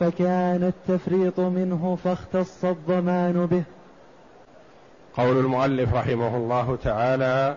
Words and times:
فكان 0.00 0.62
التفريط 0.62 1.40
منه 1.40 1.98
فاختص 2.04 2.64
الضمان 2.64 3.46
به. 3.46 3.62
قول 5.16 5.36
المؤلف 5.38 5.94
رحمه 5.94 6.36
الله 6.36 6.78
تعالى 6.84 7.56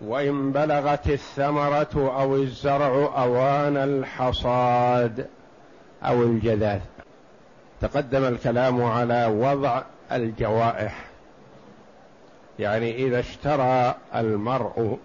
وإن 0.00 0.52
بلغت 0.52 1.08
الثمرة 1.08 2.20
أو 2.20 2.36
الزرع 2.36 3.10
أوان 3.22 3.76
الحصاد 3.76 5.26
أو 6.02 6.22
الجذاذ 6.22 6.80
تقدم 7.80 8.24
الكلام 8.24 8.82
على 8.82 9.26
وضع 9.26 9.82
الجوائح. 10.12 11.04
يعني 12.58 12.94
إذا 12.94 13.20
اشترى 13.20 13.94
المرء 14.14 14.98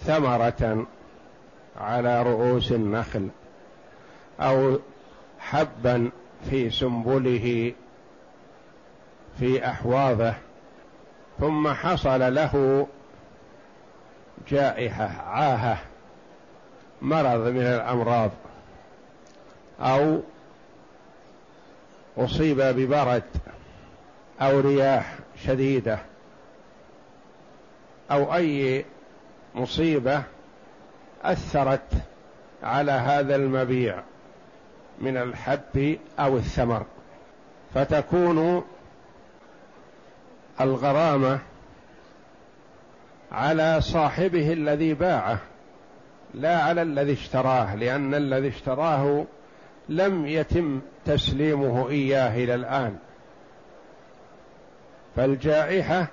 ثمرة 0.00 0.86
على 1.80 2.22
رؤوس 2.22 2.72
النخل 2.72 3.28
أو 4.40 4.78
حبا 5.40 6.10
في 6.50 6.70
سنبله 6.70 7.72
في 9.38 9.66
أحواضه 9.66 10.34
ثم 11.40 11.68
حصل 11.68 12.34
له 12.34 12.86
جائحة 14.48 15.04
عاهة 15.04 15.78
مرض 17.02 17.40
من 17.40 17.62
الأمراض 17.62 18.30
أو 19.80 20.20
أصيب 22.18 22.60
ببرد 22.60 23.22
أو 24.40 24.60
رياح 24.60 25.18
شديدة 25.44 25.98
أو 28.10 28.34
أي 28.34 28.84
مصيبة 29.54 30.22
أثرت 31.22 31.92
على 32.62 32.92
هذا 32.92 33.36
المبيع. 33.36 34.02
من 35.00 35.16
الحب 35.16 35.98
أو 36.18 36.36
الثمر 36.36 36.86
فتكون 37.74 38.64
الغرامة 40.60 41.38
على 43.32 43.80
صاحبه 43.80 44.52
الذي 44.52 44.94
باعه 44.94 45.38
لا 46.34 46.62
على 46.62 46.82
الذي 46.82 47.12
اشتراه 47.12 47.74
لأن 47.74 48.14
الذي 48.14 48.48
اشتراه 48.48 49.24
لم 49.88 50.26
يتم 50.26 50.80
تسليمه 51.04 51.88
إياه 51.88 52.44
إلى 52.44 52.54
الآن. 52.54 52.96
فالجائحة 55.16 56.06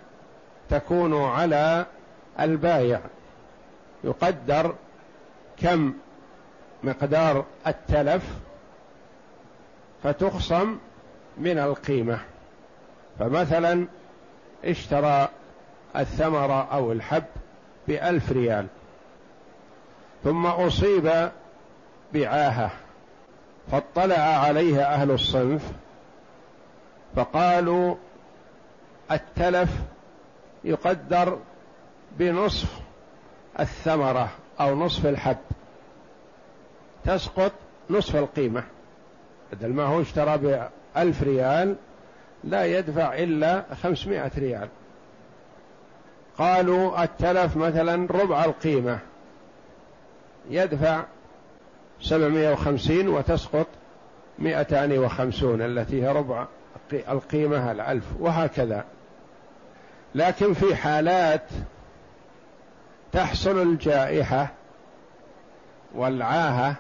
تكون 0.70 1.24
على 1.24 1.86
البايع 2.40 3.00
يقدر 4.04 4.76
كم 5.58 5.94
مقدار 6.84 7.46
التلف 7.68 8.24
فتخصم 10.04 10.78
من 11.38 11.60
القيمة. 11.60 12.20
فمثلا 13.20 13.88
اشترى 14.66 15.28
الثمرة 15.96 16.68
أو 16.74 16.92
الحب 16.92 17.24
بألف 17.88 18.32
ريال 18.32 18.68
ثم 20.24 20.46
أصيب 20.46 21.30
بعاهة 22.14 22.72
فاطلع 23.72 24.16
عليها 24.16 24.94
أهل 24.94 25.12
الصنف 25.12 25.72
فقالوا 27.16 27.96
التلف 29.12 29.70
يقدر 30.64 31.40
بنصف 32.18 32.80
الثمرة 33.60 34.30
أو 34.60 34.76
نصف 34.76 35.06
الحب 35.06 35.38
تسقط 37.06 37.52
نصف 37.90 38.16
القيمة. 38.16 38.64
بدل 39.52 39.74
ما 39.74 39.84
هو 39.84 40.02
اشترى 40.02 40.38
بألف 40.38 41.24
ريال 41.24 41.76
لا 42.44 42.66
يدفع 42.66 43.14
إلا 43.14 43.64
خمسمائة 43.84 44.32
ريال. 44.38 44.68
قالوا 46.38 47.04
التلف 47.04 47.58
مثلا 47.58 48.08
ربع 48.12 48.46
القيمة. 48.46 49.00
يدفع 50.50 51.04
سبعمائة 52.02 52.52
وخمسين 52.52 53.08
وتسقط 53.08 53.68
مئتان 54.40 54.98
وخمسون 54.98 55.62
التي 55.62 56.04
هي 56.04 56.12
ربع 56.12 56.46
القيمة 56.94 57.72
الألف 57.72 58.06
وهكذا. 58.20 58.86
لكن 60.16 60.54
في 60.54 60.76
حالات 60.76 61.44
تحصل 63.12 63.62
الجائحة 63.62 64.48
والعاهة 65.96 66.76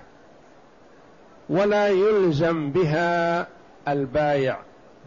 ولا 1.49 1.87
يلزم 1.87 2.71
بها 2.71 3.47
البايع 3.87 4.57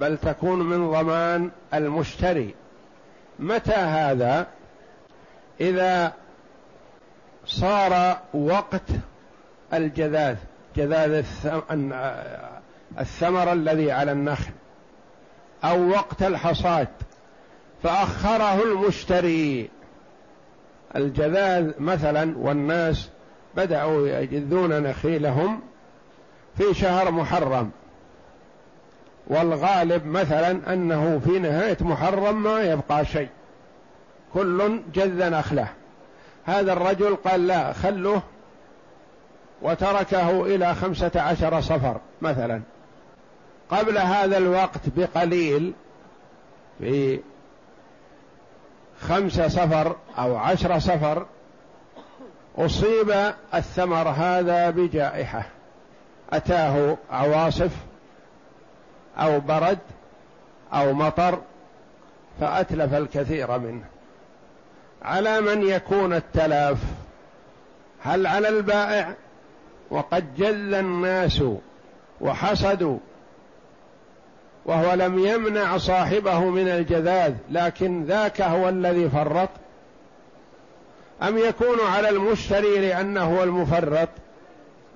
بل 0.01 0.17
تكون 0.17 0.59
من 0.59 0.91
ضمان 0.91 1.51
المشتري. 1.75 2.55
متى 3.39 3.75
هذا؟ 3.75 4.47
إذا 5.61 6.12
صار 7.47 8.19
وقت 8.34 8.83
الجذاذ 9.75 10.37
جذاذ 10.77 11.25
الثمر 12.99 13.53
الذي 13.53 13.93
على 13.93 14.12
النخل 14.12 14.53
أو 15.65 15.89
وقت 15.89 16.22
الحصاد 16.22 16.89
فأخره 17.83 18.62
المشتري. 18.62 19.71
الجذاذ 20.97 21.72
مثلا 21.78 22.39
والناس 22.39 23.09
بدأوا 23.57 24.09
يجذون 24.09 24.83
نخيلهم 24.83 25.61
في 26.59 26.75
شهر 26.75 27.11
محرم. 27.11 27.71
والغالب 29.27 30.06
مثلا 30.06 30.72
أنه 30.72 31.21
في 31.25 31.38
نهاية 31.38 31.77
محرم 31.81 32.43
ما 32.43 32.61
يبقى 32.61 33.05
شيء. 33.05 33.28
كل 34.34 34.81
جذ 34.94 35.31
نخله 35.31 35.69
هذا 36.44 36.72
الرجل 36.72 37.16
قال 37.16 37.47
لا 37.47 37.72
خلوه 37.72 38.22
وتركه 39.62 40.47
إلى 40.47 40.75
خمسة 40.75 41.10
عشر 41.16 41.60
صفر 41.60 41.97
مثلا. 42.22 42.62
قبل 43.71 43.99
هذا 43.99 44.39
الوقت 44.39 44.81
بقليل 44.97 45.72
في 46.78 47.21
خمسة 49.00 49.49
صفر 49.49 49.97
أو 50.19 50.37
عشر 50.37 50.78
صفر 50.78 51.27
أصيب 52.59 53.33
الثمر 53.55 54.09
هذا 54.09 54.71
بجائحة. 54.71 55.47
أتاه 56.32 56.96
عواصف 57.10 57.70
أو 59.18 59.41
برد 59.41 59.78
أو 60.72 60.92
مطر 60.92 61.38
فأتلف 62.41 62.94
الكثير 62.94 63.58
منه. 63.58 63.84
على 65.02 65.41
من 65.41 65.62
يكون 65.62 66.14
التلاف؟ 66.14 66.78
هل 68.02 68.26
على 68.26 68.48
البائع؟ 68.48 69.14
وقد 69.91 70.34
جل 70.36 70.74
الناس 70.74 71.42
وحصدوا 72.20 72.98
وهو 74.64 74.94
لم 74.94 75.18
يمنع 75.18 75.78
صاحبه 75.78 76.41
من 76.41 76.68
الجذاذ 76.68 77.34
لكن 77.50 78.04
ذاك 78.04 78.41
هو 78.41 78.68
الذي 78.68 79.08
فرط؟ 79.08 79.48
أم 81.22 81.38
يكون 81.38 81.80
على 81.80 82.08
المشتري 82.08 82.78
لأنه 82.78 83.36
هو 83.36 83.42
المفرط؟ 83.42 84.08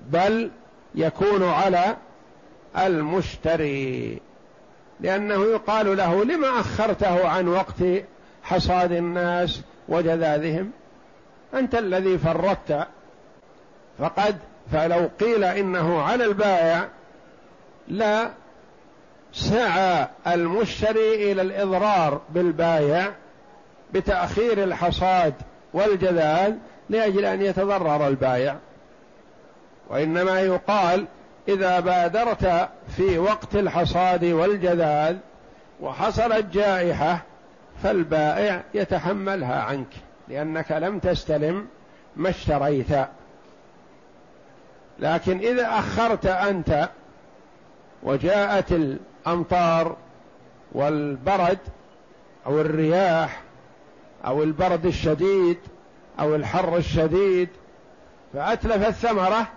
بل 0.09 0.51
يكون 0.95 1.43
على 1.43 1.97
المشتري 2.77 4.21
لأنه 4.99 5.43
يقال 5.43 5.97
له 5.97 6.23
لما 6.23 6.59
أخرته 6.59 7.27
عن 7.27 7.47
وقت 7.47 7.83
حصاد 8.43 8.91
الناس 8.91 9.61
وجذاذهم 9.89 10.71
أنت 11.53 11.75
الذي 11.75 12.17
فرطت 12.17 12.87
فقد 13.99 14.37
فلو 14.71 15.09
قيل 15.19 15.43
إنه 15.43 16.01
على 16.01 16.25
البائع 16.25 16.87
لا 17.87 18.29
سعى 19.33 20.07
المشتري 20.27 21.31
إلى 21.31 21.41
الإضرار 21.41 22.21
بالبايع 22.29 23.11
بتأخير 23.93 24.63
الحصاد 24.63 25.33
والجذاذ 25.73 26.53
لأجل 26.89 27.25
أن 27.25 27.41
يتضرر 27.41 28.07
البايع 28.07 28.55
وإنما 29.89 30.39
يقال 30.39 31.05
إذا 31.47 31.79
بادرت 31.79 32.69
في 32.97 33.17
وقت 33.17 33.55
الحصاد 33.55 34.25
والجذاذ 34.25 35.17
وحصلت 35.81 36.45
جائحه 36.45 37.21
فالبائع 37.83 38.63
يتحملها 38.73 39.61
عنك 39.61 39.87
لأنك 40.27 40.71
لم 40.71 40.99
تستلم 40.99 41.67
ما 42.15 42.29
اشتريت. 42.29 43.07
لكن 44.99 45.37
إذا 45.37 45.67
أخرت 45.79 46.25
أنت 46.25 46.89
وجاءت 48.03 48.71
الأمطار 48.71 49.95
والبرد 50.71 51.57
أو 52.45 52.61
الرياح 52.61 53.41
أو 54.25 54.43
البرد 54.43 54.85
الشديد 54.85 55.57
أو 56.19 56.35
الحر 56.35 56.77
الشديد 56.77 57.49
فأتلف 58.33 58.87
الثمرة 58.87 59.47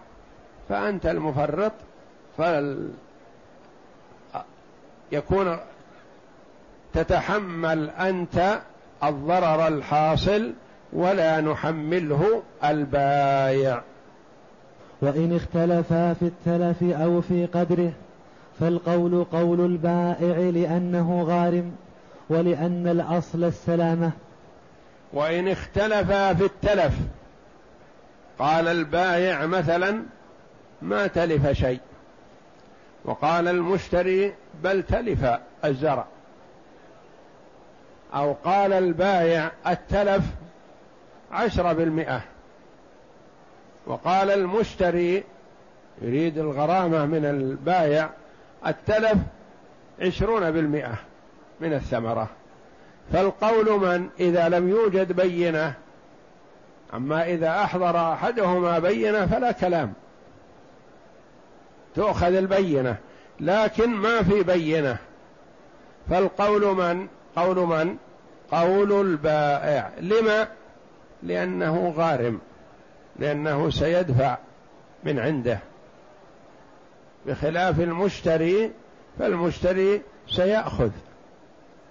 فأنت 0.69 1.07
المفرط 1.07 1.73
يكون 5.13 5.57
تتحمل 6.95 7.91
أنت 7.91 8.61
الضرر 9.05 9.69
الحاصل 9.69 10.53
ولا 10.93 11.41
نحمله 11.41 12.43
البايع. 12.65 13.83
وإن 15.03 15.37
اختلفا 15.37 16.15
في 16.15 16.23
التلف 16.23 16.83
أو 16.83 17.21
في 17.21 17.47
قدره 17.47 17.93
فالقول 18.61 19.25
قول 19.25 19.61
البائع 19.61 20.37
لأنه 20.39 21.23
غارم 21.23 21.73
ولأن 22.31 22.89
الأصل 22.89 23.45
السلامة. 23.45 24.11
وإن 25.13 25.49
اختلفا 25.49 26.35
في 26.35 26.45
التلف 26.45 26.93
قال 28.39 28.69
البائع 28.69 29.47
مثلا 29.47 30.03
ما 30.83 31.07
تلف 31.07 31.49
شيء. 31.49 31.81
وقال 33.05 33.49
المشتري 33.49 34.35
بل 34.63 34.83
تلف 34.83 35.39
الزرع. 35.65 36.05
أو 38.15 38.33
قال 38.33 38.73
البائع 38.73 39.53
التلف 39.67 40.25
عشرة 41.33 41.73
بالمئة. 41.73 42.21
وقال 43.87 44.31
المشتري 44.31 45.25
يريد 46.03 46.39
الغرامة 46.39 47.07
من 47.07 47.25
البائع 47.25 48.11
التلف 48.67 49.19
عشرون 50.01 50.51
بالمئة 50.51 50.95
من 51.61 51.73
الثمرة. 51.73 52.29
فالقول 53.13 53.81
من؟ 53.81 54.09
إذا 54.21 54.49
لم 54.49 54.69
يوجد 54.69 55.13
بينة. 55.13 55.75
أما 56.95 57.25
إذا 57.27 57.63
أحضر 57.63 58.13
أحدهما 58.13 58.79
بينة 58.79 59.27
فلا 59.27 59.53
كلام. 59.53 59.93
تؤخذ 61.99 62.35
البينة 62.35 62.97
لكن 63.41 63.91
ما 63.91 64.23
في 64.23 64.43
بينة. 64.43 64.97
فالقول 66.11 66.77
من؟ 66.77 67.09
قول 67.37 67.57
من؟ 67.57 67.97
قول 68.51 68.93
البائع. 69.07 69.91
لما؟ 70.01 70.49
لأنه 71.23 71.95
غارم 71.97 72.41
لأنه 73.17 73.71
سيدفع 73.71 74.37
من 75.05 75.19
عنده. 75.19 75.59
بخلاف 77.27 77.81
المشتري 77.81 78.73
فالمشتري 79.19 80.03
سيأخذ. 80.29 80.91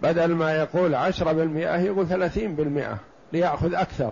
بدل 0.02 0.34
ما 0.34 0.56
يقول 0.56 0.96
عشرة 0.96 1.32
بالمئة 1.32 1.78
يقول 1.78 2.08
ثلاثين 2.08 2.56
بالمئة 2.56 2.98
ليأخذ 3.34 3.74
أكثر. 3.74 4.12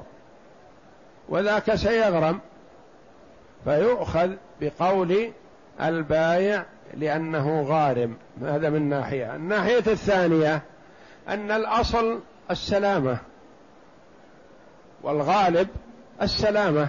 وذاك 1.29 1.75
سيغرم. 1.75 2.39
فيؤخذ 3.65 4.31
بقول 4.61 5.31
البايع 5.81 6.65
لأنه 6.93 7.61
غارم. 7.61 8.17
هذا 8.41 8.69
من 8.69 8.89
ناحية. 8.89 9.35
الناحية 9.35 9.83
الثانية 9.87 10.61
أن 11.29 11.51
الأصل 11.51 12.19
السلامة 12.51 13.17
والغالب 15.03 15.67
السلامة 16.21 16.87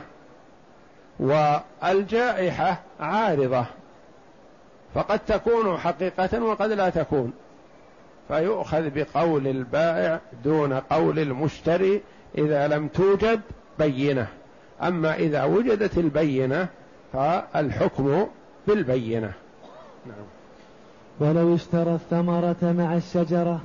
والجائحة 1.21 2.81
عارضة. 3.01 3.67
فقد 4.95 5.19
تكون 5.19 5.79
حقيقة 5.79 6.43
وقد 6.43 6.73
لا 6.73 6.91
تكون. 6.91 7.33
فيؤخذ 8.29 8.91
بقول 8.91 9.47
البائع 9.47 10.21
دون 10.45 10.73
قول 10.73 11.19
المشتري 11.19 12.03
إذا 12.39 12.69
لم 12.69 12.89
توجد 12.89 13.41
بينة. 13.79 14.27
أما 14.83 15.15
إذا 15.15 15.45
وجدت 15.45 15.99
البينة 15.99 16.69
فالحكم 17.13 18.27
بالبينة. 18.67 19.33
نعم. 20.07 20.27
ولو 21.21 21.55
اشترى 21.55 21.95
الثمرة 21.95 22.57
مع 22.63 22.97
الشجرة 22.97 23.61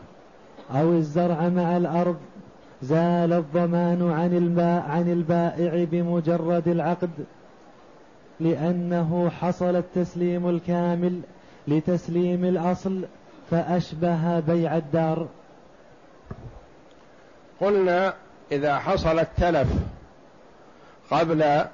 أو 0.72 0.92
الزرع 0.92 1.50
مع 1.50 1.78
الأرض 1.78 2.18
زال 2.82 3.34
الضمان 3.34 4.12
عن 4.12 4.38
الباء 4.38 4.82
عن 4.82 5.12
البائع 5.12 5.84
بمجرد 5.84 6.68
العقد 6.68 7.10
لأنه 8.40 9.30
حصل 9.30 9.76
التسليم 9.76 10.50
الكامل 10.50 11.22
لتسليم 11.68 12.46
الأصل 12.46 13.06
فأشبه 13.52 14.40
بيع 14.40 14.78
الدار. 14.78 15.28
قلنا 17.62 18.14
إذا 18.52 18.80
حصل 18.80 19.20
التلف 19.20 19.68
قبل 21.12 21.66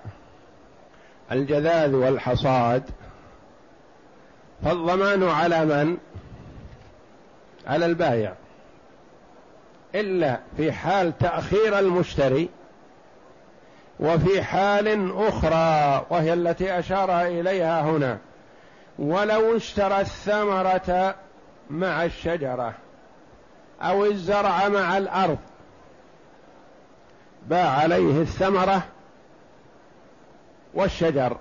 الجذاذ 1.32 1.96
والحصاد 1.96 2.84
فالضمان 4.64 5.24
على 5.24 5.66
من؟ 5.66 5.98
على 7.68 7.86
البايع. 7.86 8.34
إلا 9.96 10.40
في 10.58 10.72
حال 10.72 11.18
تأخير 11.18 11.80
المشتري 11.80 12.50
وفي 14.00 14.44
حال 14.44 15.12
أخرى 15.18 16.06
وهي 16.10 16.34
التي 16.34 16.80
أشار 16.80 17.22
إليها 17.22 17.82
هنا. 17.82 18.18
ولو 19.00 19.58
اشترى 19.58 20.02
الثمرة 20.02 21.16
مع 21.70 22.06
الشجرة 22.06 22.74
أو 23.82 24.06
الزرع 24.06 24.68
مع 24.68 24.98
الأرض 24.98 25.38
باع 27.48 27.70
عليه 27.70 28.22
الثمرة 28.22 28.84
والشجر 30.74 31.38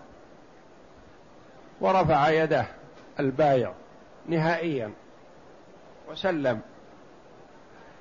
ورفع 1.80 2.30
يده. 2.30 2.66
البايع 3.20 3.72
نهائيا. 4.28 4.90
وسلم. 6.10 6.60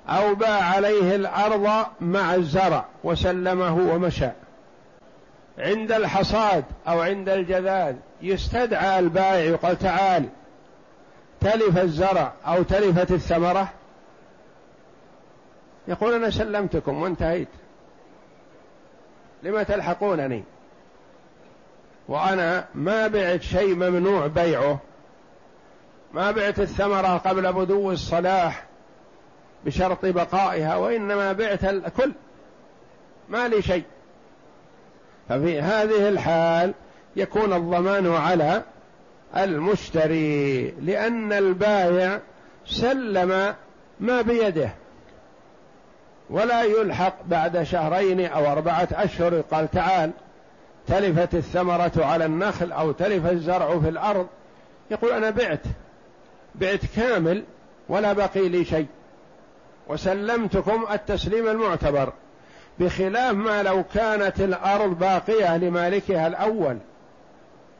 أو 0.08 0.34
باع 0.34 0.62
عليه 0.62 1.16
الأرض 1.16 1.86
مع 2.00 2.34
الزرع 2.34 2.84
وسلمه 3.04 3.94
ومشى. 3.94 4.28
عند 5.58 5.92
الحصاد 5.92 6.64
أو 6.88 7.00
عند 7.00 7.28
الجذاذ 7.28 7.96
يستدعى 8.22 8.98
البائع 8.98 9.44
يقال 9.44 9.78
تعال. 9.78 10.28
تلف 11.40 11.78
الزرع 11.78 12.32
أو 12.46 12.62
تلفت 12.62 13.10
الثمرة. 13.10 13.72
يقول 15.88 16.14
أنا 16.14 16.30
سلمتكم 16.30 17.02
وانتهيت. 17.02 17.48
لما 19.42 19.62
تلحقونني؟ 19.62 20.44
وأنا 22.08 22.64
ما 22.74 23.06
بعت 23.06 23.42
شيء 23.42 23.74
ممنوع 23.74 24.26
بيعه. 24.26 24.78
ما 26.16 26.30
بعت 26.30 26.60
الثمرة 26.60 27.16
قبل 27.16 27.52
بدو 27.52 27.92
الصلاح 27.92 28.64
بشرط 29.64 30.06
بقائها 30.06 30.76
وإنما 30.76 31.32
بعت 31.32 31.64
الكل 31.64 32.12
ما 33.28 33.48
لي 33.48 33.62
شيء. 33.62 33.84
ففي 35.28 35.60
هذه 35.60 36.08
الحال 36.08 36.74
يكون 37.16 37.52
الضمان 37.52 38.12
على 38.12 38.62
المشتري 39.36 40.70
لأن 40.70 41.32
البايع 41.32 42.18
سلم 42.66 43.54
ما 44.00 44.22
بيده 44.22 44.70
ولا 46.30 46.62
يلحق 46.62 47.14
بعد 47.26 47.62
شهرين 47.62 48.26
أو 48.26 48.52
أربعة 48.52 48.88
أشهر. 48.92 49.40
قال 49.40 49.70
تعال 49.70 50.10
تلفت 50.86 51.34
الثمرة 51.34 51.92
على 51.96 52.24
النخل 52.24 52.72
أو 52.72 52.92
تلف 52.92 53.26
الزرع 53.26 53.78
في 53.78 53.88
الأرض. 53.88 54.26
يقول 54.90 55.12
أنا 55.12 55.30
بعت. 55.30 55.62
بعت 56.60 56.80
كامل 56.96 57.44
ولا 57.88 58.12
بقي 58.12 58.48
لي 58.48 58.64
شيء. 58.64 58.86
وسلمتكم 59.88 60.86
التسليم 60.92 61.48
المعتبر 61.48 62.12
بخلاف 62.78 63.34
ما 63.34 63.62
لو 63.62 63.84
كانت 63.94 64.40
الأرض 64.40 64.98
باقية 64.98 65.56
لمالكها 65.56 66.26
الأول. 66.26 66.78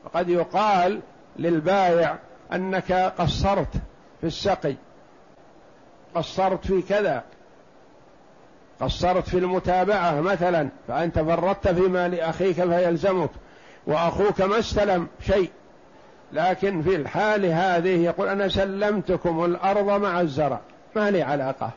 وقد 0.05 0.29
يقال 0.29 1.01
للبايع 1.39 2.17
أنك 2.53 2.93
قصرت 2.93 3.73
في 4.21 4.27
السقي. 4.27 4.75
قصرت 6.15 6.67
في 6.67 6.83
كذا. 6.83 7.25
قصرت 8.81 9.29
في 9.29 9.39
المتابعة 9.39 10.21
مثلا 10.21 10.69
فأنت 10.89 11.19
فرطت 11.19 11.69
في 11.69 11.81
مال 11.81 12.21
أخيك 12.21 12.57
فيلزمك 12.57 13.31
وأخوك 13.87 14.41
ما 14.41 14.59
استلم 14.59 15.09
شيء. 15.27 15.51
لكن 16.33 16.83
في 16.83 16.97
الحال 16.97 17.47
هذه 17.47 18.05
يقول 18.05 18.29
أنا 18.29 18.49
سلمتكم 18.49 19.45
الأرض 19.45 20.01
مع 20.03 20.21
الزرع 20.21 20.61
ما 20.97 21.11
لي 21.11 21.23
علاقة. 21.23 21.71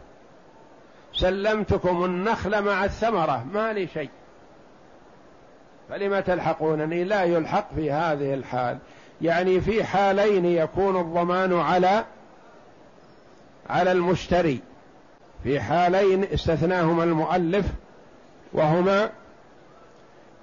سلمتكم 1.13 2.05
النخل 2.05 2.61
مع 2.61 2.85
الثمرة 2.85 3.45
ما 3.53 3.73
لي 3.73 3.87
شيء. 3.87 4.09
فلم 5.89 6.19
تلحقونني؟ 6.19 7.03
لا 7.03 7.23
يلحق 7.23 7.75
في 7.75 7.91
هذه 7.91 8.33
الحال. 8.33 8.77
يعني 9.21 9.61
في 9.61 9.83
حالين 9.83 10.45
يكون 10.45 11.01
الضمان 11.01 11.59
على 11.59 12.05
على 13.69 13.91
المشتري. 13.91 14.59
في 15.43 15.59
حالين 15.59 16.23
استثناهما 16.23 17.03
المؤلف 17.03 17.65
وهما 18.53 19.09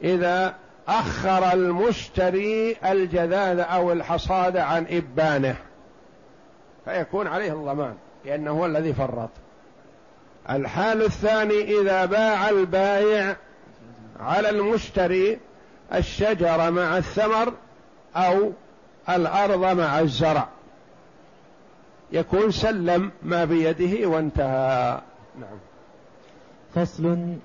إذا 0.05 0.55
أخر 0.89 1.53
المشتري 1.53 2.77
الجذاذ 2.85 3.59
أو 3.59 3.93
الحصاد 3.93 4.57
عن 4.57 4.87
إبانه. 4.91 5.57
فيكون 6.85 7.27
عليه 7.27 7.53
الضمان 7.53 7.95
لأنه 8.25 8.51
هو 8.51 8.67
الذي 8.67 8.93
فرط. 8.93 9.31
الحال 10.51 11.03
الثاني 11.03 11.81
إذا 11.81 12.05
باع 12.05 12.49
البائع 12.49 13.37
على 14.21 14.51
المشتري 14.51 15.39
الشجر 15.95 16.71
مع 16.71 16.99
الثمر 16.99 17.53
أو 18.17 18.53
الأرض 19.09 19.79
مع 19.79 20.01
الزرع. 20.01 20.49
يكون 22.13 22.51
سلم 22.51 23.11
ما 23.23 23.45
بيده 23.45 24.09
وانتهى. 24.09 25.01
نعم. 25.41 25.59
فصل 26.75 27.37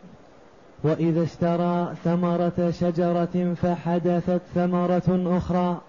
وإذا 0.83 1.23
اشترى 1.23 1.93
ثمرة 2.03 2.71
شجرة 2.79 3.55
فحدثت 3.61 4.41
ثمرة 4.55 5.38
أخرى 5.38 5.81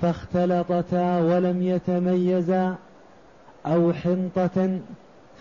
فاختلطتا 0.00 1.20
ولم 1.20 1.62
يتميزا 1.62 2.74
أو 3.66 3.92
حنطة 3.92 4.78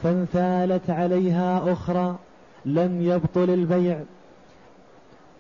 فانثالت 0.04 0.90
عليها 0.90 1.74
أخرى 1.74 2.16
لم 2.66 3.02
يبطل 3.02 3.50
البيع 3.50 4.00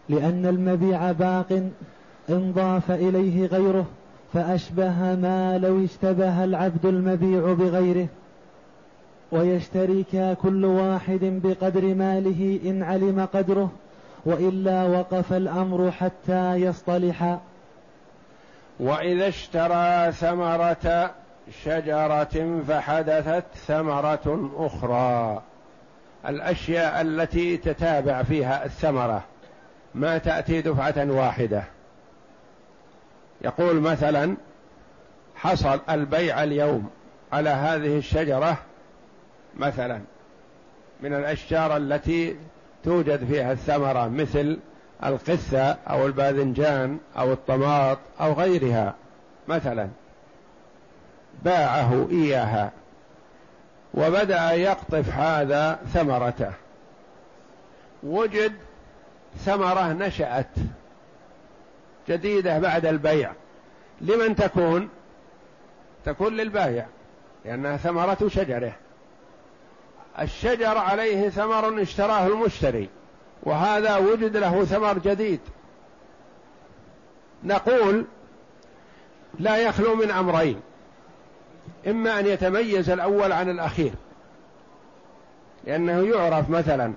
لأن 0.09 0.45
المبيع 0.45 1.11
باق 1.11 1.51
إن 2.29 2.51
ضاف 2.55 2.91
إليه 2.91 3.45
غيره 3.45 3.85
فأشبه 4.33 5.15
ما 5.15 5.57
لو 5.57 5.83
اشتبه 5.83 6.43
العبد 6.43 6.85
المبيع 6.85 7.53
بغيره. 7.53 8.07
ويشترك 9.31 10.37
كل 10.41 10.65
واحد 10.65 11.19
بقدر 11.21 11.81
ماله 11.81 12.59
إن 12.65 12.83
علم 12.83 13.27
قدره 13.33 13.71
وإلا 14.25 14.83
وقف 14.83 15.33
الأمر 15.33 15.91
حتى 15.91 16.55
يصطلحا 16.55 17.39
وإذا 18.79 19.27
اشترى 19.27 20.11
ثمرة 20.11 21.11
شجرة 21.63 22.61
فحدثت 22.67 23.45
ثمرة 23.67 24.51
أخرى. 24.57 25.41
الأشياء 26.27 27.01
التي 27.01 27.57
تتابع 27.57 28.23
فيها 28.23 28.65
الثمرة 28.65 29.23
ما 29.95 30.17
تأتي 30.17 30.61
دفعة 30.61 31.11
واحدة. 31.11 31.63
يقول 33.41 33.79
مثلا 33.79 34.37
حصل 35.35 35.79
البيع 35.89 36.43
اليوم 36.43 36.89
على 37.33 37.49
هذه 37.49 37.97
الشجرة 37.97 38.57
مثلا 39.55 40.01
من 41.01 41.13
الأشجار 41.13 41.77
التي 41.77 42.35
توجد 42.83 43.25
فيها 43.25 43.51
الثمرة 43.51 44.07
مثل 44.07 44.59
القثة 45.03 45.71
أو 45.71 46.05
الباذنجان 46.05 46.97
أو 47.17 47.33
الطماط 47.33 47.97
أو 48.21 48.33
غيرها. 48.33 48.95
مثلا 49.47 49.89
باعه 51.43 52.07
إياها 52.11 52.71
وبدأ 53.93 54.51
يقطف 54.51 55.09
هذا 55.09 55.79
ثمرته. 55.93 56.51
وجد 58.03 58.53
ثمرة 59.45 59.93
نشأت 59.93 60.49
جديدة 62.09 62.59
بعد 62.59 62.85
البيع. 62.85 63.31
لمن 64.01 64.35
تكون؟ 64.35 64.89
تكون 66.05 66.37
للبايع 66.37 66.85
لأنها 67.45 67.77
ثمرة 67.77 68.27
شجرة. 68.27 68.73
الشجر 70.21 70.77
عليه 70.77 71.29
ثمر 71.29 71.81
اشتراه 71.81 72.27
المشتري 72.27 72.89
وهذا 73.43 73.97
وجد 73.97 74.37
له 74.37 74.65
ثمر 74.65 74.97
جديد. 74.97 75.39
نقول 77.43 78.05
لا 79.39 79.57
يخلو 79.57 79.95
من 79.95 80.11
أمرين 80.11 80.61
إما 81.87 82.19
أن 82.19 82.25
يتميز 82.25 82.89
الأول 82.89 83.31
عن 83.31 83.49
الأخير 83.49 83.91
لأنه 85.63 86.01
يعرف 86.01 86.49
مثلا 86.49 86.93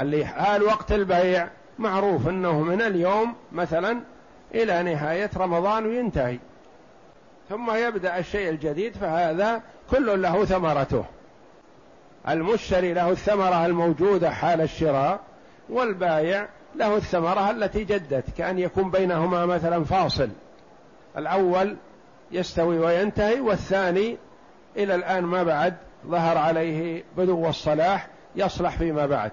اللي 0.00 0.26
حال 0.26 0.62
وقت 0.62 0.92
البيع 0.92 1.48
معروف 1.78 2.28
أنه 2.28 2.60
من 2.60 2.82
اليوم 2.82 3.34
مثلا 3.52 4.00
إلى 4.54 4.82
نهاية 4.82 5.30
رمضان 5.36 5.86
وينتهي. 5.86 6.38
ثم 7.48 7.70
يبدأ 7.74 8.18
الشيء 8.18 8.50
الجديد 8.50 8.96
فهذا 8.96 9.62
كل 9.90 10.22
له 10.22 10.44
ثمرته. 10.44 11.04
المشتري 12.28 12.92
له 12.92 13.10
الثمرة 13.10 13.66
الموجودة 13.66 14.30
حال 14.30 14.60
الشراء 14.60 15.20
والبايع 15.68 16.48
له 16.74 16.96
الثمرة 16.96 17.50
التي 17.50 17.84
جدت 17.84 18.24
كأن 18.38 18.58
يكون 18.58 18.90
بينهما 18.90 19.46
مثلا 19.46 19.84
فاصل. 19.84 20.28
الأول 21.16 21.76
يستوي 22.30 22.78
وينتهي 22.78 23.40
والثاني 23.40 24.16
إلى 24.76 24.94
الآن 24.94 25.24
ما 25.24 25.42
بعد 25.42 25.74
ظهر 26.06 26.38
عليه 26.38 27.04
بدو 27.16 27.48
الصلاح 27.48 28.08
يصلح 28.36 28.76
فيما 28.78 29.06
بعد. 29.06 29.32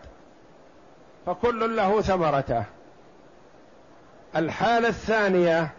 فكل 1.25 1.75
له 1.75 2.01
ثمرته. 2.01 2.63
الحالة 4.35 4.87
الثانية 4.87 5.69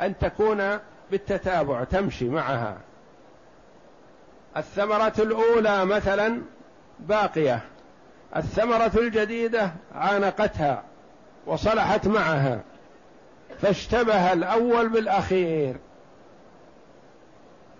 أن 0.00 0.18
تكون 0.18 0.78
بالتتابع 1.10 1.84
تمشي 1.84 2.28
معها. 2.28 2.76
الثمرة 4.56 5.12
الأولى 5.18 5.84
مثلا 5.84 6.40
باقية. 7.00 7.60
الثمرة 8.36 8.92
الجديدة 8.98 9.70
عانقتها 9.94 10.82
وصلحت 11.46 12.06
معها 12.06 12.60
فاشتبه 13.62 14.32
الأول 14.32 14.88
بالأخير. 14.88 15.76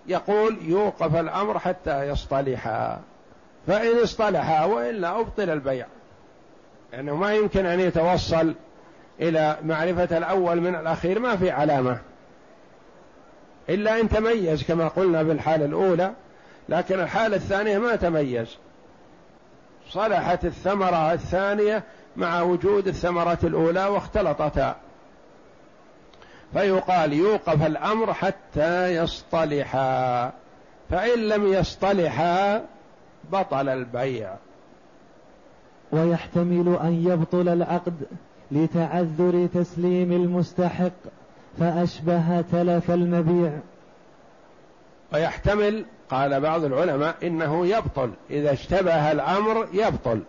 يقول 0.07 0.57
يوقف 0.61 1.15
الأمر 1.15 1.59
حتى 1.59 2.03
يصطلحا 2.07 3.01
فإن 3.67 3.99
اصطلحا 4.03 4.65
وإلا 4.65 5.19
أبطل 5.19 5.49
البيع. 5.49 5.85
لأنه 6.93 7.11
يعني 7.11 7.21
ما 7.21 7.33
يمكن 7.33 7.65
أن 7.65 7.79
يتوصل 7.79 8.53
إلى 9.19 9.57
معرفة 9.63 10.17
الأول 10.17 10.61
من 10.61 10.75
الأخير 10.75 11.19
ما 11.19 11.35
في 11.35 11.51
علامة. 11.51 11.99
إلا 13.69 13.99
إن 13.99 14.09
تميز 14.09 14.63
كما 14.63 14.87
قلنا 14.87 15.23
بالحالة 15.23 15.65
الأولى 15.65 16.13
لكن 16.71 16.99
الحالة 16.99 17.35
الثانية 17.35 17.77
ما 17.77 17.95
تميز. 17.95 18.57
صلحت 19.89 20.45
الثمرة 20.45 21.13
الثانية 21.13 21.83
مع 22.15 22.41
وجود 22.41 22.87
الثمرة 22.87 23.37
الأولى 23.43 23.85
واختلطتا. 23.85 24.75
فيقال 26.53 27.13
يوقف 27.13 27.65
الأمر 27.65 28.13
حتى 28.13 28.95
يصطلحا. 28.95 30.31
فإن 30.89 31.19
لم 31.19 31.53
يصطلحا 31.53 32.65
بطل 33.31 33.69
البيع. 33.69 34.35
ويحتمل 35.91 36.77
أن 36.83 37.05
يبطل 37.07 37.49
العقد 37.49 38.07
لتعذر 38.51 39.47
تسليم 39.53 40.11
المستحق 40.11 40.91
فأشبه 41.59 42.41
تلف 42.41 42.91
المبيع. 42.91 43.51
ويحتمل 45.13 45.85
قال 46.11 46.39
بعض 46.39 46.63
العلماء 46.63 47.15
إنه 47.23 47.67
يبطل 47.67 48.11
إذا 48.29 48.53
اشتبه 48.53 49.11
الأمر 49.11 49.67
يبطل. 49.73 50.21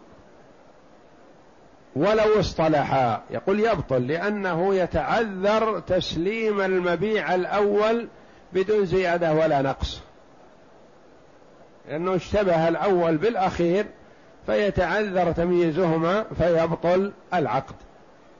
ولو 1.96 2.40
اصطلحا 2.40 3.22
يقول 3.30 3.60
يبطل 3.60 4.06
لأنه 4.06 4.74
يتعذر 4.74 5.80
تسليم 5.80 6.60
المبيع 6.60 7.34
الأول 7.34 8.08
بدون 8.52 8.86
زيادة 8.86 9.34
ولا 9.34 9.62
نقص. 9.62 10.00
لأنه 11.88 12.14
اشتبه 12.14 12.68
الأول 12.68 13.16
بالأخير 13.16 13.86
فيتعذر 14.46 15.32
تمييزهما 15.32 16.24
فيبطل 16.38 17.12
العقد. 17.34 17.74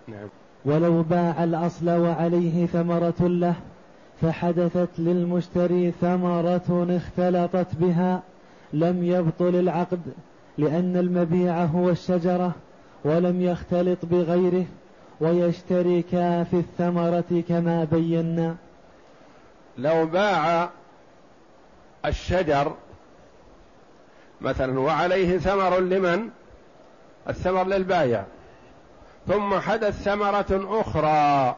نعم. 0.09 0.29
ولو 0.65 1.03
باع 1.03 1.45
الأصل 1.45 1.89
وعليه 1.89 2.67
ثمرة 2.67 3.15
له 3.21 3.55
فحدثت 4.23 4.89
للمشتري 4.99 5.93
ثمرة 6.01 6.87
اختلطت 6.91 7.67
بها 7.75 8.23
لم 8.73 9.05
يبطل 9.05 9.55
العقد 9.57 10.01
لأن 10.59 10.97
المبيع 10.97 11.65
هو 11.65 11.91
الشجرة 11.91 12.53
ولم 13.05 13.43
يختلط 13.43 13.99
بغيره 14.03 14.65
ويشتركا 15.21 16.45
في 16.45 16.57
الثمرة 16.57 17.43
كما 17.49 17.85
بينا. 17.93 18.57
لو 19.79 20.07
باع 20.07 20.71
الشجر 22.05 22.75
مثلا 24.41 24.81
وعليه 24.81 25.39
ثمر 25.39 25.79
لمن؟ 25.81 26.29
الثمر 27.29 27.65
للبايع. 27.65 28.25
ثم 29.29 29.59
حدث 29.59 30.03
ثمرة 30.03 30.81
أخرى 30.81 31.57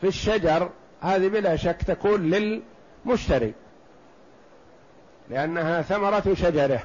في 0.00 0.08
الشجر 0.08 0.68
هذه 1.02 1.28
بلا 1.28 1.56
شك 1.56 1.82
تكون 1.86 2.30
للمشتري 2.30 3.54
لأنها 5.30 5.82
ثمرة 5.82 6.34
شجرة. 6.34 6.80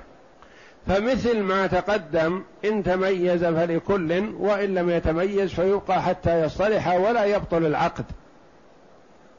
فمثل 0.88 1.40
ما 1.42 1.68
تقدم 1.68 2.44
إن 2.66 2.84
تميز 2.84 3.46
فلكل 3.46 4.34
وإن 4.40 4.76
لم 4.76 4.90
يتميز 4.90 5.54
فيبقى 5.54 6.02
حتى 6.02 6.42
يصطلح 6.42 6.88
ولا 6.88 7.26
يبطل 7.26 7.66
العقد. 7.66 8.06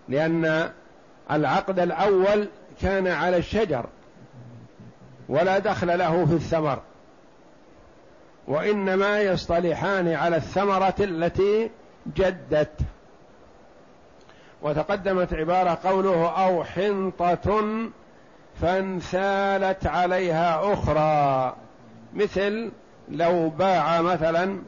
لأن 0.09 0.71
العقد 1.31 1.79
الأول 1.79 2.49
كان 2.83 3.07
على 3.07 3.37
الشجر 3.37 3.87
ولا 5.29 5.59
دخل 5.59 5.99
له 5.99 6.27
في 6.27 6.33
الثمر. 6.33 6.83
وإنما 8.49 9.21
يصطلحان 9.23 10.09
على 10.09 10.37
الثمرة 10.37 10.95
التي 11.01 11.71
جدت. 12.17 12.81
وتقدمت 14.63 15.35
عبارة 15.35 15.79
قوله 15.85 16.29
أو 16.45 16.65
حنطة 16.65 17.65
فانثالت 18.61 19.87
عليها 19.87 20.73
أخرى. 20.73 21.55
مثل 22.15 22.71
لو 23.09 23.49
باع 23.49 24.01
مثلا 24.01 24.59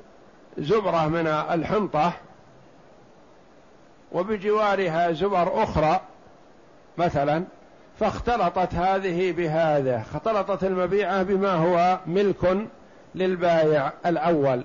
زبرة 0.59 1.09
من 1.09 1.27
الحنطة 1.27 2.13
وبجوارها 4.13 5.13
زبر 5.13 5.63
أخرى 5.63 6.01
مثلا 6.99 7.45
فاختلطت 8.01 8.75
هذه 8.75 9.33
بهذا 9.33 10.01
اختلطت 10.01 10.65
المبيعة 10.65 11.23
بما 11.23 11.53
هو 11.53 11.99
ملك 12.07 12.67
للبائع 13.15 13.93
الأول. 14.07 14.65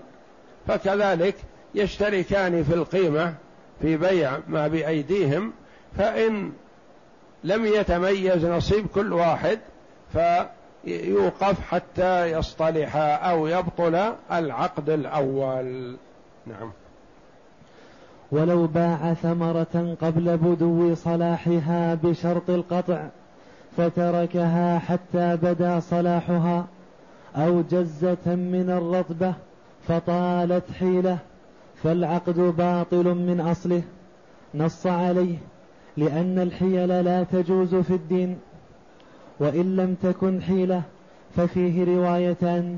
فكذلك 0.67 1.36
يشتركان 1.75 2.63
في 2.63 2.74
القيمة 2.74 3.34
في 3.82 3.98
بيع 3.98 4.39
ما 4.48 4.67
بأيديهم 4.67 5.51
فإن 5.98 6.51
لم 7.44 7.65
يتميز 7.65 8.46
نصيب 8.46 8.88
كل 8.88 9.13
واحد 9.13 9.60
فيوقف 10.13 11.62
حتى 11.62 12.32
يصطلح 12.32 12.96
أو 12.96 13.48
يبطل 13.48 14.13
العقد 14.32 14.89
الأول. 14.89 15.96
نعم. 16.46 16.72
ولو 18.32 18.67
باع 18.67 19.13
ثمرة 19.13 19.96
قبل 20.01 20.38
بدو 20.38 20.96
صلاحها 20.96 21.96
بشرط 22.03 22.50
القطع 22.50 23.08
فتركها 23.77 24.79
حتى 24.79 25.38
بدا 25.41 25.79
صلاحها 25.79 26.65
أو 27.36 27.62
جزة 27.62 28.25
من 28.25 28.70
الرطبة 28.70 29.34
فطالت 29.88 30.72
حيلة. 30.79 31.17
فالعقد 31.84 32.39
باطل 32.39 33.03
من 33.03 33.41
أصله 33.41 33.82
نص 34.55 34.88
عليه 34.88 35.38
لأن 35.98 36.39
الحيل 36.39 37.05
لا 37.05 37.24
تجوز 37.24 37.75
في 37.75 37.94
الدين 37.94 38.38
وإن 39.39 39.75
لم 39.75 39.96
تكن 40.03 40.41
حيلة 40.41 40.82
ففيه 41.36 41.84
روايتان 41.84 42.77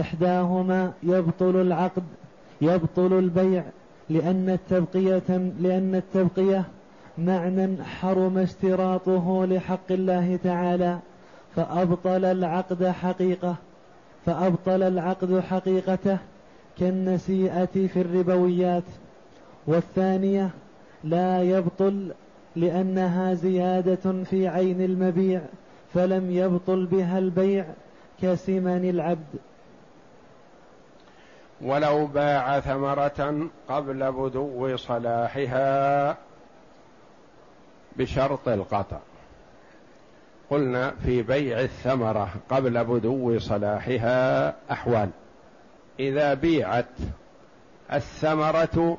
إحداهما 0.00 0.92
يبطل 1.02 1.60
العقد 1.60 2.02
يبطل 2.60 3.18
البيع 3.18 3.64
لأن 4.10 4.50
التبقية 4.50 5.52
لأن 5.60 5.94
التبقية 5.94 6.64
معنى 7.18 7.84
حرم 7.84 8.38
اشتراطه 8.38 9.46
لحق 9.46 9.90
الله 9.92 10.38
تعالى 10.44 10.98
فأبطل 11.56 12.24
العقد 12.24 12.86
حقيقة 12.86 13.56
فأبطل 14.26 14.82
العقد 14.82 15.40
حقيقته 15.40 16.18
كالنسيئة 16.80 17.86
في 17.86 18.00
الربويات. 18.00 18.82
والثانية 19.66 20.50
لا 21.04 21.42
يبطل 21.42 22.12
لأنها 22.56 23.34
زيادة 23.34 24.24
في 24.24 24.48
عين 24.48 24.80
المبيع 24.80 25.40
فلم 25.94 26.30
يبطل 26.30 26.86
بها 26.86 27.18
البيع 27.18 27.66
كسمن 28.22 28.90
العبد. 28.90 29.38
ولو 31.60 32.06
باع 32.06 32.60
ثمرة 32.60 33.48
قبل 33.68 34.12
بدو 34.12 34.76
صلاحها 34.76 36.16
بشرط 37.96 38.48
القطع. 38.48 38.98
قلنا 40.50 40.90
في 40.90 41.22
بيع 41.22 41.60
الثمرة 41.60 42.28
قبل 42.50 42.84
بدو 42.84 43.38
صلاحها 43.38 44.54
أحوال. 44.70 45.10
إذا 46.00 46.34
بيعت 46.34 46.86
الثمرة 47.92 48.98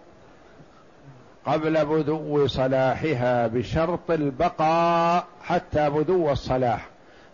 قبل 1.46 1.86
بدو 1.86 2.48
صلاحها 2.48 3.48
بشرط 3.48 4.12
البقاء 4.12 5.28
حتى 5.44 5.90
بدو 5.90 6.32
الصلاح. 6.32 6.90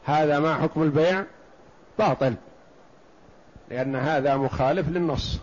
هذا 0.06 0.39
ما 0.39 0.56
حكم 0.56 0.84
البيع؟ 0.84 1.23
باطل 1.99 2.36
لأن 3.69 3.95
هذا 3.95 4.38
مخالف 4.38 4.89
للنص. 4.89 5.39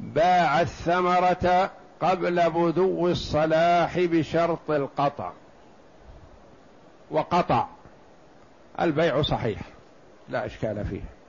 باع 0.00 0.60
الثمرة 0.60 1.70
قبل 2.00 2.50
بدو 2.50 3.08
الصلاح 3.08 3.98
بشرط 3.98 4.70
القطع 4.70 5.32
وقطع 7.10 7.66
البيع 8.80 9.22
صحيح 9.22 9.60
لا 10.28 10.46
إشكال 10.46 10.84
فيه. 10.84 11.19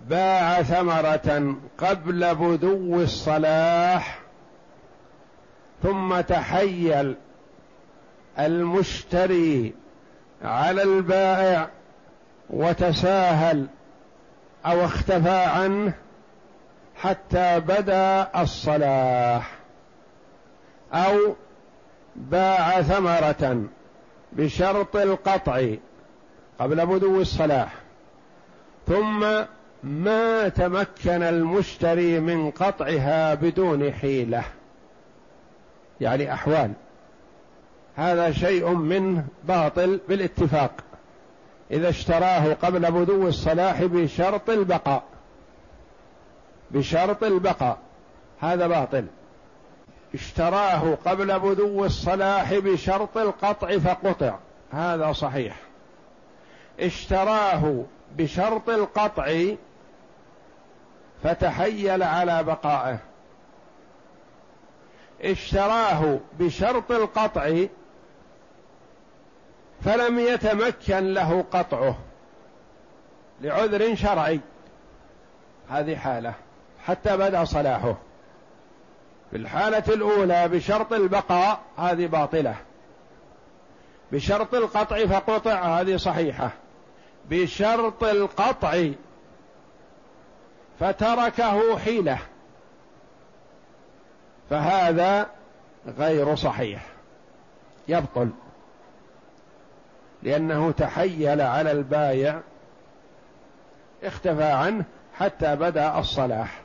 باع 0.00 0.62
ثمرة 0.62 1.56
قبل 1.78 2.34
بدو 2.34 3.00
الصلاح 3.00 4.18
ثم 5.82 6.20
تحيل 6.20 7.16
المشتري 8.38 9.74
على 10.42 10.82
البائع 10.82 11.68
وتساهل 12.50 13.66
أو 14.66 14.84
اختفى 14.84 15.38
عنه 15.44 15.92
حتى 16.96 17.60
بدا 17.60 18.28
الصلاح. 18.42 19.52
أو 20.92 21.36
باع 22.16 22.82
ثمرة 22.82 23.64
بشرط 24.32 24.96
القطع 24.96 25.66
قبل 26.58 26.86
بدو 26.86 27.20
الصلاح 27.20 27.74
ثم 28.86 29.26
ما 29.86 30.48
تمكن 30.48 31.22
المشتري 31.22 32.20
من 32.20 32.50
قطعها 32.50 33.34
بدون 33.34 33.92
حيلة. 33.92 34.44
يعني 36.00 36.32
أحوال. 36.32 36.72
هذا 37.96 38.32
شيء 38.32 38.68
منه 38.68 39.24
باطل 39.44 40.00
بالاتفاق. 40.08 40.72
إذا 41.70 41.88
اشتراه 41.88 42.52
قبل 42.52 42.90
بدو 42.90 43.28
الصلاح 43.28 43.82
بشرط 43.82 44.50
البقاء. 44.50 45.02
بشرط 46.70 47.24
البقاء. 47.24 47.78
هذا 48.40 48.66
باطل. 48.66 49.06
اشتراه 50.14 50.98
قبل 51.04 51.38
بدو 51.38 51.84
الصلاح 51.84 52.54
بشرط 52.54 53.18
القطع 53.18 53.78
فقطع. 53.78 54.34
هذا 54.70 55.12
صحيح. 55.12 55.56
اشتراه 56.80 57.84
بشرط 58.16 58.68
القطع 58.68 59.54
فتحيل 61.26 62.02
على 62.02 62.44
بقائه. 62.44 62.98
اشتراه 65.22 66.18
بشرط 66.38 66.92
القطع 66.92 67.66
فلم 69.84 70.18
يتمكن 70.18 71.14
له 71.14 71.44
قطعه 71.52 71.96
لعذر 73.40 73.94
شرعي. 73.94 74.40
هذه 75.70 75.96
حالة 75.96 76.34
حتى 76.84 77.16
بدأ 77.16 77.44
صلاحه. 77.44 77.96
في 79.30 79.36
الحالة 79.36 79.84
الأولى 79.88 80.48
بشرط 80.48 80.92
البقاء 80.92 81.60
هذه 81.78 82.06
باطلة. 82.06 82.54
بشرط 84.12 84.54
القطع 84.54 85.06
فقطع 85.06 85.80
هذه 85.80 85.96
صحيحة. 85.96 86.50
بشرط 87.30 88.04
القطع 88.04 88.88
فتركه 90.80 91.78
حيلة. 91.78 92.18
فهذا 94.50 95.26
غير 95.98 96.34
صحيح. 96.34 96.86
يبطل. 97.88 98.30
لأنه 100.22 100.70
تحيل 100.70 101.40
على 101.40 101.72
البايع. 101.72 102.40
اختفى 104.04 104.44
عنه 104.44 104.84
حتى 105.14 105.56
بدأ 105.56 105.98
الصلاح. 105.98 106.60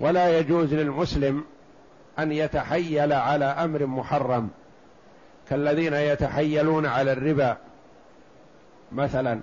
ولا 0.00 0.38
يجوز 0.38 0.74
للمسلم 0.74 1.44
أن 2.18 2.32
يتحيل 2.32 3.12
على 3.12 3.44
أمر 3.44 3.86
محرم. 3.86 4.50
كالذين 5.50 5.94
يتحيلون 5.94 6.86
على 6.86 7.12
الربا. 7.12 7.56
مثلا 8.92 9.40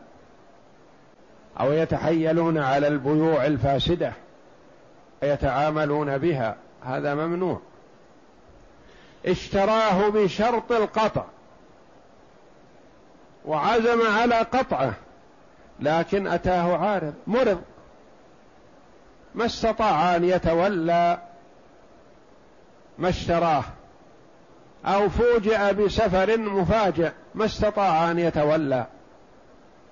أو 1.60 1.72
يتحيلون 1.72 2.58
على 2.58 2.88
البيوع 2.88 3.46
الفاسدة 3.46 4.14
يتعاملون 5.24 6.18
بها 6.18 6.56
هذا 6.84 7.16
ممنوع. 7.16 7.60
اشتراه 9.26 10.10
بشرط 10.10 10.72
القطع 10.72 11.26
وعزم 13.46 14.08
على 14.08 14.36
قطعه 14.36 14.94
لكن 15.80 16.28
أتاه 16.28 16.78
عارض 16.78 17.14
مرض. 17.28 17.62
ما 19.36 19.46
استطاع 19.46 20.16
أن 20.16 20.24
يتولى 20.24 21.22
ما 22.98 23.10
اشتراه 23.10 23.64
أو 24.86 25.10
فوجئ 25.10 25.74
بسفر 25.74 26.38
مفاجئ 26.38 27.12
ما 27.36 27.46
استطاع 27.46 28.12
أن 28.12 28.20
يتولى. 28.20 28.86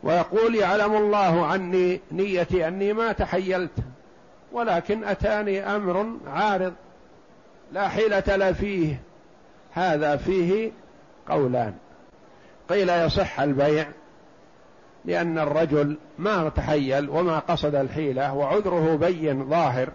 ويقول 0.03 0.55
يعلم 0.55 0.95
الله 0.95 1.45
عني 1.45 2.01
نيتي 2.11 2.67
أني 2.67 2.93
ما 2.93 3.11
تحيلت 3.11 3.71
ولكن 4.51 5.03
أتاني 5.03 5.75
أمر 5.75 6.07
عارض 6.27 6.73
لا 7.71 7.87
حيلة 7.87 8.35
لا 8.35 8.53
فيه 8.53 9.01
هذا 9.73 10.15
فيه 10.17 10.71
قولان. 11.29 11.73
قيل 12.69 12.89
يصح 12.89 13.39
البيع 13.39 13.87
لأن 15.05 15.39
الرجل 15.39 15.97
ما 16.17 16.49
تحيل 16.49 17.09
وما 17.09 17.39
قصد 17.39 17.75
الحيلة 17.75 18.33
وعذره 18.33 18.95
بين 18.95 19.49
ظاهر 19.49 19.89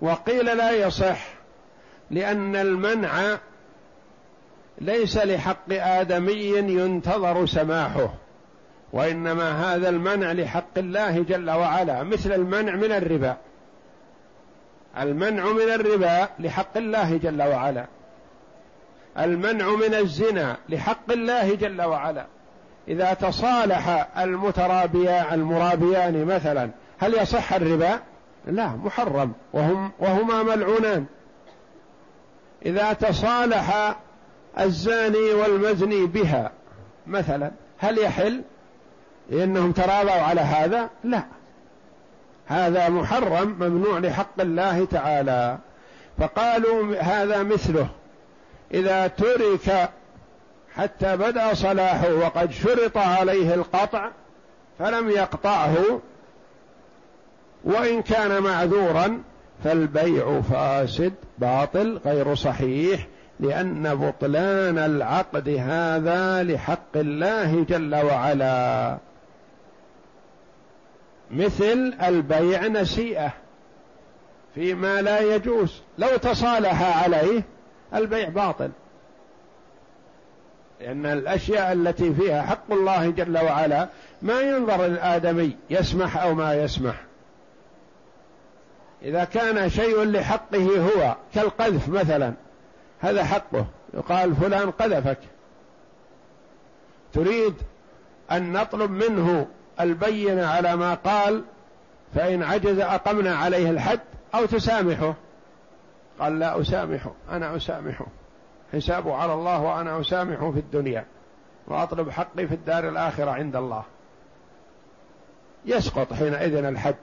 وقيل 0.00 0.44
لا 0.44 0.70
يصح 0.70 1.26
لأن 2.10 2.56
المنع 2.56 3.38
ليس 4.78 5.16
لحق 5.16 5.70
آدمي 5.70 6.54
ينتظر 6.56 7.46
سماحه. 7.46 8.14
وإنما 8.92 9.74
هذا 9.74 9.88
المنع 9.88 10.32
لحق 10.32 10.78
الله 10.78 11.22
جل 11.22 11.50
وعلا 11.50 12.02
مثل 12.02 12.32
المنع 12.32 12.76
من 12.76 12.92
الربا. 12.92 13.36
المنع 14.98 15.52
من 15.52 15.70
الربا 15.74 16.28
لحق 16.38 16.76
الله 16.76 17.16
جل 17.16 17.42
وعلا. 17.42 17.86
المنع 19.18 19.68
من 19.68 19.94
الزنا 19.94 20.56
لحق 20.68 21.12
الله 21.12 21.54
جل 21.54 21.82
وعلا. 21.82 22.26
إذا 22.88 23.14
تصالح 23.14 24.08
المترابيا 24.18 25.34
المرابيان 25.34 26.24
مثلا 26.24 26.70
هل 26.98 27.14
يصح 27.14 27.52
الربا؟ 27.52 28.00
لا 28.46 28.68
محرم. 28.68 29.32
وهم 29.52 29.92
وهما 29.98 30.42
ملعونان. 30.42 31.06
إذا 32.66 32.92
تصالح 32.92 33.96
الزاني 34.58 35.32
والمزني 35.32 36.06
بها 36.06 36.52
مثلا 37.06 37.50
هل 37.78 37.98
يحل؟ 37.98 38.42
لأنهم 39.30 39.72
ترابوا 39.72 40.10
على 40.10 40.40
هذا؟ 40.40 40.90
لا. 41.04 41.22
هذا 42.46 42.88
محرم 42.88 43.56
ممنوع 43.60 43.98
لحق 43.98 44.40
الله 44.40 44.84
تعالى. 44.84 45.58
فقالوا 46.18 46.96
هذا 46.96 47.42
مثله. 47.42 47.88
إذا 48.74 49.06
ترك 49.06 49.90
حتى 50.76 51.16
بدأ 51.16 51.54
صلاحه 51.54 52.14
وقد 52.14 52.52
شرط 52.52 52.96
عليه 52.96 53.54
القطع 53.54 54.10
فلم 54.78 55.10
يقطعه 55.10 56.00
وإن 57.64 58.02
كان 58.02 58.42
معذورا 58.42 59.22
فالبيع 59.64 60.40
فاسد 60.40 61.12
باطل 61.38 62.00
غير 62.04 62.34
صحيح 62.34 63.06
لأن 63.40 63.94
بطلان 63.94 64.78
العقد 64.78 65.48
هذا 65.48 66.42
لحق 66.42 66.96
الله 66.96 67.64
جل 67.68 67.94
وعلا. 67.94 68.98
مثل 71.30 71.94
البيع 72.02 72.66
نسيئه 72.66 73.32
فيما 74.54 75.02
لا 75.02 75.20
يجوز. 75.20 75.82
لو 75.98 76.16
تصالح 76.16 77.04
عليه 77.04 77.42
البيع 77.94 78.28
باطل. 78.28 78.70
لأن 80.80 81.06
الأشياء 81.06 81.72
التي 81.72 82.14
فيها 82.14 82.42
حق 82.42 82.72
الله 82.72 83.10
جل 83.10 83.38
وعلا 83.38 83.88
ما 84.22 84.40
ينظر 84.40 84.86
الآدمي 84.86 85.56
يسمح 85.70 86.16
أو 86.16 86.34
ما 86.34 86.54
يسمح. 86.54 86.94
إذا 89.02 89.24
كان 89.24 89.70
شيء 89.70 90.04
لحقه 90.04 90.78
هو 90.78 91.16
كالقذف 91.34 91.88
مثلا 91.88 92.32
هذا 93.00 93.24
حقه. 93.24 93.66
يقال 93.94 94.36
فلان 94.36 94.70
قذفك. 94.70 95.18
تريد 97.12 97.54
أن 98.30 98.52
نطلب 98.52 98.90
منه 98.90 99.46
البينة 99.80 100.46
على 100.46 100.76
ما 100.76 100.94
قال 100.94 101.44
فإن 102.14 102.42
عجز 102.42 102.78
أقمنا 102.78 103.36
عليه 103.36 103.70
الحد 103.70 104.00
أو 104.34 104.46
تسامحه. 104.46 105.14
قال 106.20 106.38
لا 106.38 106.60
أسامحه 106.60 107.12
أنا 107.30 107.56
أسامحه. 107.56 108.06
حسابه 108.72 109.14
على 109.14 109.34
الله 109.34 109.62
وأنا 109.62 110.00
أسامحه 110.00 110.50
في 110.50 110.58
الدنيا 110.58 111.04
وأطلب 111.66 112.10
حقي 112.10 112.46
في 112.46 112.54
الدار 112.54 112.88
الآخرة 112.88 113.30
عند 113.30 113.56
الله. 113.56 113.82
يسقط 115.64 116.12
حينئذ 116.12 116.54
الحد. 116.54 116.96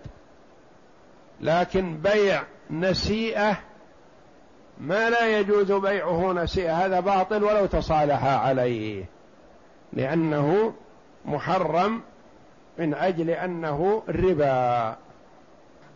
لكن 1.41 1.97
بيع 1.97 2.43
نسيئة 2.71 3.57
ما 4.77 5.09
لا 5.09 5.39
يجوز 5.39 5.71
بيعه 5.71 6.33
نسيئة 6.33 6.85
هذا 6.85 6.99
باطل 6.99 7.43
ولو 7.43 7.65
تصالح 7.65 8.23
عليه. 8.25 9.05
لأنه 9.93 10.73
محرم 11.25 12.01
من 12.79 12.93
أجل 12.93 13.29
أنه 13.29 14.03
ربا 14.09 14.95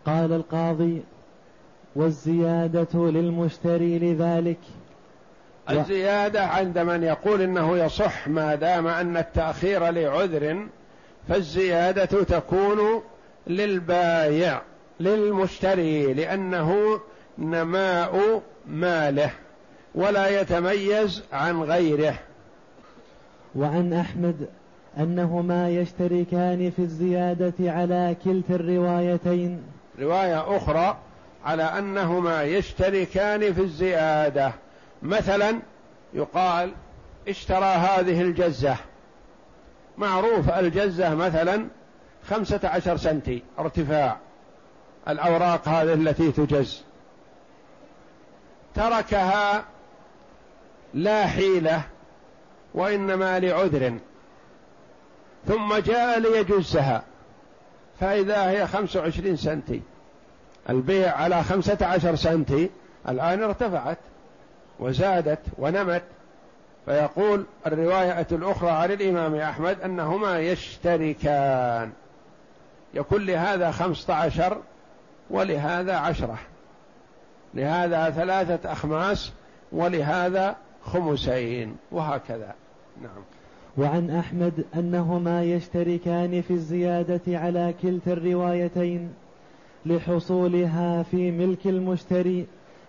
قال 0.05 0.33
القاضي 0.33 1.01
والزيادة 1.95 2.87
للمشتري 2.93 3.99
لذلك. 3.99 4.59
الزيادة 5.69 6.45
عند 6.45 6.77
من 6.77 7.03
يقول 7.03 7.41
إنه 7.41 7.77
يصح 7.77 8.27
ما 8.27 8.55
دام 8.55 8.87
أن 8.87 9.17
التأخير 9.17 9.89
لعذر 9.89 10.67
فالزيادة 11.29 12.23
تكون 12.23 13.03
للبايع 13.47 14.61
للمشتري 14.99 16.13
لأنه 16.13 16.99
نماء 17.37 18.41
ماله 18.67 19.31
ولا 19.95 20.41
يتميز 20.41 21.23
عن 21.33 21.63
غيره. 21.63 22.15
وعن 23.55 23.93
أحمد 23.93 24.47
أنهما 24.97 25.69
يشتركان 25.69 26.71
في 26.71 26.79
الزيادة 26.79 27.53
على 27.59 28.15
كلتا 28.23 28.55
الروايتين. 28.55 29.63
رواية 29.99 30.57
أخرى 30.57 30.97
على 31.45 31.63
أنهما 31.63 32.43
يشتركان 32.43 33.53
في 33.53 33.61
الزيادة. 33.61 34.51
مثلا 35.01 35.59
يقال 36.13 36.71
اشترى 37.27 37.65
هذه 37.65 38.21
الجزة. 38.21 38.75
معروف 39.97 40.49
الجزة 40.49 41.15
مثلا 41.15 41.67
خمسة 42.23 42.59
عشر 42.63 42.97
سنتي 42.97 43.43
ارتفاع. 43.59 44.17
الأوراق 45.07 45.67
هذه 45.67 45.93
التي 45.93 46.31
تجز. 46.31 46.83
تركها 48.75 49.65
لا 50.93 51.27
حيلة 51.27 51.81
وإنما 52.73 53.39
لعذر. 53.39 53.97
ثم 55.47 55.75
جاء 55.75 56.19
ليجزها 56.19 57.03
فإذا 57.99 58.49
هي 58.49 58.67
خمس 58.67 58.95
وعشرين 58.95 59.35
سنتي. 59.35 59.81
البيع 60.69 61.15
على 61.15 61.43
خمسة 61.43 61.77
عشر 61.81 62.15
سنتي. 62.15 62.69
الآن 63.09 63.43
ارتفعت 63.43 63.97
وزادت 64.79 65.39
ونمت. 65.57 66.03
فيقول 66.85 67.45
الرواية 67.67 68.27
الأخرى 68.31 68.69
عن 68.69 68.91
الإمام 68.91 69.35
أحمد 69.35 69.81
أنهما 69.81 70.39
يشتركان. 70.39 71.91
يكون 72.93 73.25
لهذا 73.25 73.71
خمسة 73.71 74.13
عشر 74.13 74.57
ولهذا 75.29 75.95
عشرة. 75.95 76.37
لهذا 77.53 78.09
ثلاثة 78.09 78.71
أخماس 78.71 79.31
ولهذا 79.71 80.55
خمسين. 80.85 81.77
وهكذا. 81.91 82.55
نعم. 83.01 83.23
وعن 83.77 84.09
أحمد 84.09 84.65
أنهما 84.75 85.43
يشتركان 85.43 86.41
في 86.41 86.51
الزيادة 86.51 87.21
على 87.39 87.73
كلتا 87.81 88.13
الروايتين 88.13 89.13
لحصولها 89.85 91.03
في 91.03 91.31
ملك 91.31 91.67
المشتري 91.67 92.45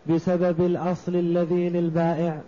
بسبب 0.06 0.60
الأصل 0.60 1.16
الذي 1.16 1.68
للبائع. 1.68 2.40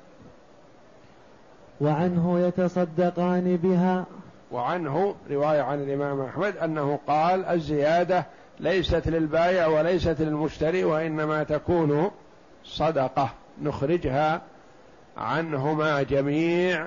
وعنه 1.81 2.41
يتصدقان 2.41 3.57
بها. 3.57 4.05
وعنه 4.53 5.15
رواية 5.31 5.63
عن 5.63 5.83
الإمام 5.83 6.21
أحمد 6.21 6.57
أنه 6.57 6.99
قال 7.07 7.45
الزيادة 7.45 8.27
ليست 8.61 9.09
للبائع 9.09 9.67
وليست 9.67 10.17
للمشتري 10.21 10.85
وإنما 10.85 11.43
تكون 11.43 12.11
صدقة. 12.65 13.29
نخرجها 13.63 14.43
عنهما 15.17 16.03
جميع. 16.03 16.87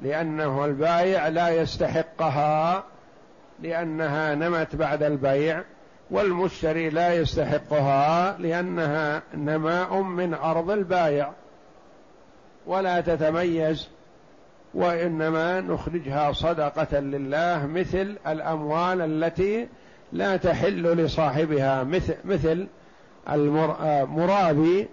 لأنه 0.00 0.64
البائع 0.64 1.28
لا 1.28 1.48
يستحقها 1.48 2.84
لأنها 3.62 4.34
نمت 4.34 4.76
بعد 4.76 5.02
البيع 5.02 5.62
والمشتري 6.10 6.90
لا 6.90 7.14
يستحقها 7.14 8.38
لأنها 8.38 9.22
نماء 9.34 10.00
من 10.00 10.34
أرض 10.34 10.70
البايع 10.70 11.32
ولا 12.66 13.00
تتميز 13.00 13.88
وإنما 14.74 15.60
نخرجها 15.60 16.32
صدقة 16.32 17.00
لله 17.00 17.66
مثل 17.66 18.16
الأموال 18.26 19.00
التي 19.00 19.68
لا 20.12 20.36
تحل 20.36 20.82
لصاحبها 20.82 21.84
مثل 21.84 22.14
مثل 22.24 22.66
المرابي 23.30 24.88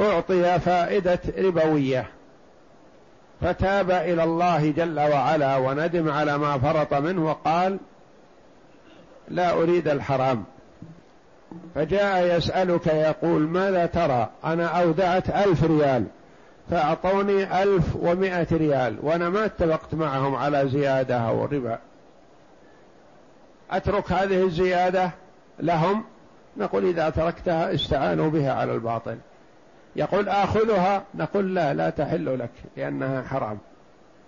أعطي 0.00 0.60
فائدة 0.60 1.20
ربوية. 1.38 2.06
فتاب 3.42 3.90
إلى 3.90 4.24
الله 4.24 4.70
جل 4.70 5.00
وعلا 5.00 5.56
وندم 5.56 6.10
على 6.10 6.38
ما 6.38 6.58
فرط 6.58 6.94
منه 6.94 7.26
وقال 7.26 7.78
لا 9.28 9.52
أريد 9.52 9.88
الحرام. 9.88 10.44
فجاء 11.74 12.36
يسألك 12.36 12.86
يقول 12.86 13.42
ماذا 13.42 13.86
ترى؟ 13.86 14.30
أنا 14.44 14.66
أودعت 14.66 15.30
ألف 15.30 15.64
ريال 15.64 16.04
فأعطوني 16.70 17.62
ألف 17.62 17.96
ومائة 17.96 18.46
ريال 18.52 18.96
وأنا 19.02 19.28
ما 19.28 19.44
اتفقت 19.44 19.94
معهم 19.94 20.34
على 20.34 20.68
زيادة 20.68 21.16
أو 21.16 21.44
ربا. 21.44 21.78
أترك 23.70 24.12
هذه 24.12 24.42
الزيادة 24.42 25.10
لهم؟ 25.60 26.04
نقول 26.56 26.84
إذا 26.84 27.10
تركتها 27.10 27.74
استعانوا 27.74 28.30
بها 28.30 28.52
على 28.52 28.72
الباطل. 28.74 29.16
يقول 29.96 30.28
آخذها 30.28 31.04
نقول 31.14 31.54
لا 31.54 31.74
لا 31.74 31.90
تحل 31.90 32.38
لك 32.38 32.50
لأنها 32.76 33.22
حرام. 33.22 33.58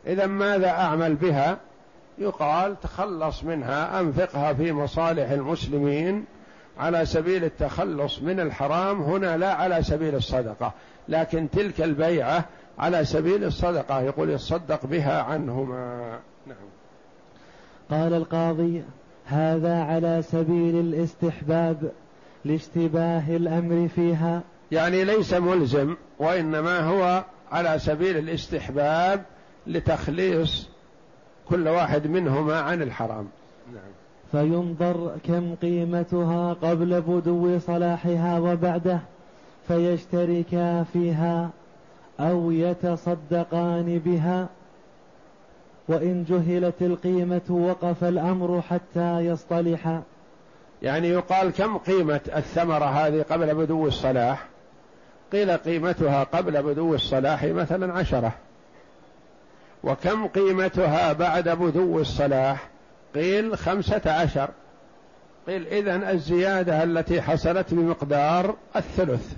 إذا 0.07 0.27
ماذا 0.27 0.69
أعمل 0.69 1.15
بها؟ 1.15 1.59
يقال 2.19 2.81
تخلص 2.81 3.45
منها 3.45 4.01
أنفقها 4.01 4.53
في 4.53 4.73
مصالح 4.73 5.31
المسلمين 5.31 6.25
على 6.79 7.07
سبيل 7.07 7.45
التخلص 7.45 8.23
من 8.23 8.41
الحرام 8.41 9.03
هنا 9.03 9.37
لا 9.37 9.55
على 9.55 9.83
سبيل 9.83 10.15
الصدقة 10.15 10.73
لكن 11.09 11.51
تلك 11.51 11.81
البيعة 11.81 12.45
على 12.79 13.05
سبيل 13.05 13.45
الصدقة 13.45 14.01
يقول 14.01 14.31
يصدق 14.31 14.87
بها 14.87 15.23
عنهما. 15.23 16.19
نعم. 16.47 16.57
قال 17.91 18.15
القاضي 18.15 18.83
هذا 19.27 19.83
على 19.83 20.23
سبيل 20.23 20.81
الاستحباب 20.81 21.93
لاشتباه 22.45 23.37
الأمر 23.37 23.89
فيها. 23.89 24.43
يعني 24.75 25.05
ليس 25.05 25.35
ملزم 25.35 25.97
وإنما 26.19 26.81
هو 26.81 27.25
على 27.53 27.79
سبيل 27.79 28.17
الاستحباب 28.17 29.23
لتخليص 29.67 30.69
كل 31.49 31.69
واحد 31.69 32.07
منهما 32.07 32.61
عن 32.61 32.83
الحرام. 32.83 33.29
نعم. 33.73 33.83
فينظر 34.33 35.17
كم 35.27 35.55
قيمتها 35.55 36.53
قبل 36.53 37.01
بدو 37.01 37.59
صلاحها 37.59 38.39
وبعده 38.39 39.01
فيشتركا 39.69 40.83
فيها 40.93 41.51
أو 42.21 42.51
يتصدقان 42.51 43.99
بها. 44.05 44.49
وإن 45.89 46.25
جهلت 46.25 46.83
القيمة 46.83 47.51
وقف 47.51 48.05
الأمر 48.05 48.61
حتى 48.61 49.19
يصطلحا 49.21 50.03
يعني 50.83 51.09
يقال 51.09 51.51
كم 51.51 51.79
قيمة 51.79 52.21
الثمرة 52.37 52.85
هذه 52.85 53.25
قبل 53.31 53.55
بدو 53.55 53.87
الصلاح؟ 53.87 54.54
قيل 55.35 55.57
قيمتها 55.57 56.25
قبل 56.25 56.63
بدو 56.63 56.95
الصلاح 56.95 57.45
مثلا 57.45 57.93
عشرة. 57.93 58.33
وكم 59.85 60.27
قيمتها 60.27 61.13
بعد 61.13 61.49
بدو 61.49 62.01
الصلاح؟ 62.01 62.69
قيل 63.15 63.59
خمسة 63.59 64.03
عشر. 64.07 64.51
قيل 65.47 65.67
إذن 65.67 66.05
الزيادة 66.05 66.83
التي 66.83 67.23
حصلت 67.23 67.75
بمقدار 67.75 68.55
الثلث 68.77 69.33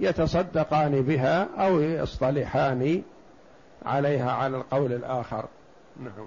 يتصدقان 0.00 1.02
بها 1.02 1.48
أو 1.58 1.80
يصطلحان 1.80 3.02
عليها 3.86 4.32
على 4.32 4.56
القول 4.56 4.92
الآخر. 4.92 5.44
نعم. 6.00 6.26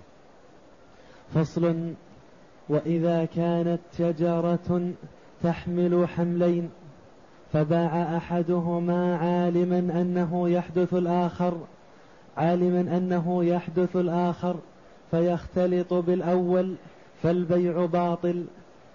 فصل. 1.35 1.93
وإذا 2.69 3.27
كانت 3.35 3.79
شجرة 3.97 4.91
تحمل 5.43 6.07
حملين 6.07 6.69
فباع 7.53 8.17
أحدهما 8.17 9.17
عالما 9.17 9.79
أنه 9.79 10.49
يحدث 10.49 10.93
الآخر 10.93 11.57
عالما 12.37 12.97
أنه 12.97 13.43
يحدث 13.43 13.95
الآخر 13.95 14.55
فيختلط 15.11 15.93
بالأول 15.93 16.75
فالبيع 17.23 17.85
باطل 17.85 18.45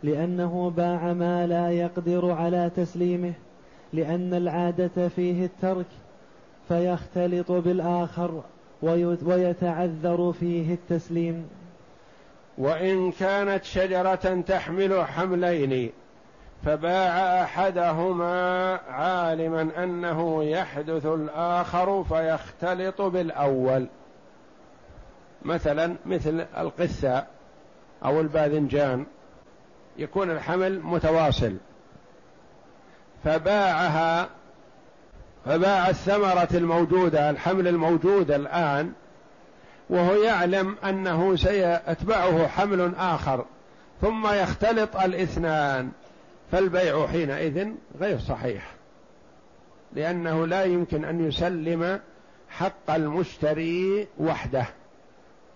لأنه 0.02 0.72
باع 0.76 1.12
ما 1.12 1.46
لا 1.46 1.70
يقدر 1.70 2.30
على 2.30 2.70
تسليمه 2.76 3.32
لأن 3.92 4.34
العادة 4.34 5.08
فيه 5.08 5.44
الترك 5.44 5.86
فيختلط 6.68 7.52
بالآخر 7.52 8.42
ويتعذر 9.22 10.32
فيه 10.32 10.74
التسليم. 10.74 11.46
وإن 12.58 13.12
كانت 13.12 13.64
شجرة 13.64 14.40
تحمل 14.46 15.04
حملين 15.04 15.90
فباع 16.64 17.42
أحدهما 17.42 18.74
عالما 18.90 19.84
أنه 19.84 20.44
يحدث 20.44 21.06
الآخر 21.06 22.04
فيختلط 22.04 23.02
بالأول. 23.02 23.86
مثلا 25.42 25.96
مثل 26.06 26.46
القثة 26.58 27.26
أو 28.04 28.20
الباذنجان 28.20 29.06
يكون 29.96 30.30
الحمل 30.30 30.80
متواصل. 30.80 31.56
فباعها 33.24 34.28
فباع 35.44 35.88
الثمرة 35.88 36.48
الموجودة 36.54 37.30
الحمل 37.30 37.68
الموجود 37.68 38.30
الآن 38.30 38.92
وهو 39.90 40.14
يعلم 40.14 40.76
أنه 40.84 41.36
سيتبعه 41.36 42.46
حمل 42.46 42.92
آخر 42.98 43.44
ثم 44.00 44.26
يختلط 44.26 44.96
الاثنان. 44.96 45.90
فالبيع 46.52 47.06
حينئذ 47.06 47.68
غير 48.00 48.18
صحيح 48.18 48.74
لأنه 49.92 50.46
لا 50.46 50.64
يمكن 50.64 51.04
أن 51.04 51.28
يسلم 51.28 52.00
حق 52.48 52.90
المشتري 52.90 54.06
وحده 54.18 54.66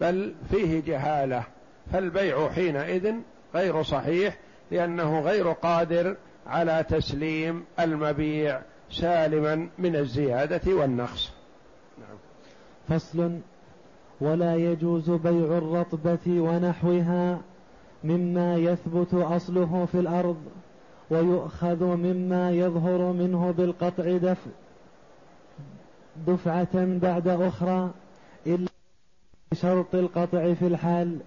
بل 0.00 0.34
فيه 0.50 0.80
جهالة 0.80 1.44
فالبيع 1.92 2.48
حينئذ 2.48 3.14
غير 3.54 3.82
صحيح 3.82 4.38
لأنه 4.70 5.20
غير 5.20 5.52
قادر 5.52 6.16
على 6.46 6.84
تسليم 6.88 7.64
المبيع 7.80 8.60
سالما 8.90 9.68
من 9.78 9.96
الزيادة 9.96 10.74
والنقص 10.74 11.32
نعم. 11.98 12.18
فصل 12.88 13.38
ولا 14.20 14.56
يجوز 14.56 15.10
بيع 15.10 15.58
الرطبة 15.58 16.18
ونحوها 16.26 17.40
مما 18.04 18.56
يثبت 18.56 19.14
أصله 19.14 19.88
في 19.92 19.98
الأرض 19.98 20.36
ويؤخذ 21.12 21.84
مما 21.84 22.50
يظهر 22.50 23.12
منه 23.12 23.54
بالقطع 23.58 24.16
دفع 24.16 24.50
دفعة 26.26 26.68
بعد 26.74 27.28
أخرى 27.28 27.90
إلا 28.46 28.68
بشرط 29.52 29.94
القطع 29.94 30.54
في 30.54 30.66
الحال 30.66 31.18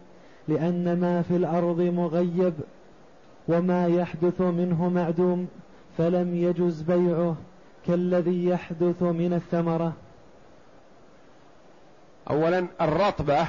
لأن 0.48 1.00
ما 1.00 1.21
في 1.21 1.36
الأرض 1.36 1.82
مغيب 1.82 2.54
وما 3.48 3.88
يحدث 3.88 4.41
منه 4.41 4.89
معدوم 4.89 5.48
فلم 5.98 6.36
يجز 6.36 6.82
بيعه 6.82 7.36
كالذي 7.88 8.45
يحدث 8.45 9.04
من 9.04 9.34
الثمرة. 9.34 9.93
أولا 12.30 12.67
الرطبة 12.82 13.48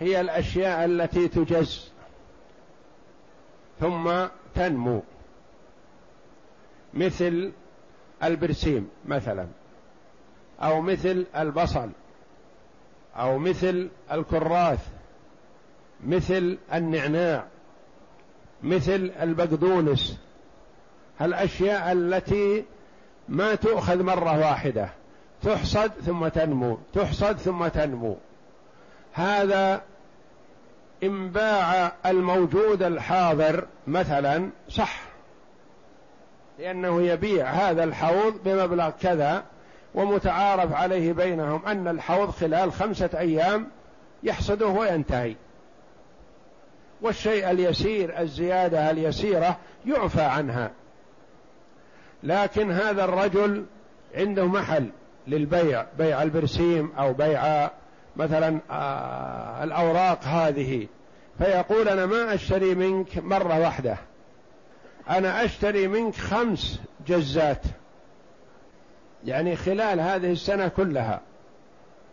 هي 0.00 0.20
الأشياء 0.20 0.84
التي 0.84 1.28
تجز 1.28 1.90
ثم 3.80 4.12
تنمو. 4.54 5.02
مثل 6.94 7.52
البرسيم 8.22 8.88
مثلا 9.06 9.46
أو 10.60 10.80
مثل 10.80 11.26
البصل 11.36 11.90
أو 13.16 13.38
مثل 13.38 13.88
الكراث 14.12 14.88
مثل 16.06 16.58
النعناع 16.74 17.44
مثل 18.62 19.12
البقدونس. 19.22 20.18
الاشياء 21.20 21.92
التي 21.92 22.64
ما 23.28 23.54
تؤخذ 23.54 24.02
مرة 24.02 24.38
واحدة 24.38 24.88
تحصد 25.42 25.88
ثم 25.88 26.28
تنمو 26.28 26.78
تحصد 26.92 27.36
ثم 27.36 27.68
تنمو. 27.68 28.16
هذا 29.12 29.82
إن 31.02 31.30
باع 31.30 31.92
الموجود 32.06 32.82
الحاضر 32.82 33.66
مثلا 33.86 34.50
صح. 34.68 35.13
لأنه 36.58 37.02
يبيع 37.02 37.46
هذا 37.46 37.84
الحوض 37.84 38.34
بمبلغ 38.44 38.90
كذا 38.90 39.44
ومتعارف 39.94 40.72
عليه 40.72 41.12
بينهم 41.12 41.66
أن 41.66 41.88
الحوض 41.88 42.30
خلال 42.30 42.72
خمسة 42.72 43.10
أيام 43.18 43.66
يحصده 44.22 44.66
وينتهي. 44.66 45.36
والشيء 47.02 47.50
اليسير 47.50 48.20
الزيادة 48.20 48.90
اليسيرة 48.90 49.56
يعفى 49.86 50.22
عنها. 50.22 50.70
لكن 52.22 52.70
هذا 52.70 53.04
الرجل 53.04 53.64
عنده 54.14 54.46
محل 54.46 54.88
للبيع 55.26 55.86
بيع 55.98 56.22
البرسيم 56.22 56.92
أو 56.98 57.12
بيع 57.12 57.70
مثلا 58.16 58.58
آه، 58.70 59.64
الأوراق 59.64 60.24
هذه. 60.24 60.86
فيقول 61.38 61.88
أنا 61.88 62.06
ما 62.06 62.34
أشتري 62.34 62.74
منك 62.74 63.18
مرة 63.18 63.60
واحدة. 63.60 63.96
أنا 65.10 65.44
أشتري 65.44 65.88
منك 65.88 66.14
خمس 66.14 66.80
جزات. 67.06 67.62
يعني 69.24 69.56
خلال 69.56 70.00
هذه 70.00 70.32
السنة 70.32 70.68
كلها. 70.68 71.20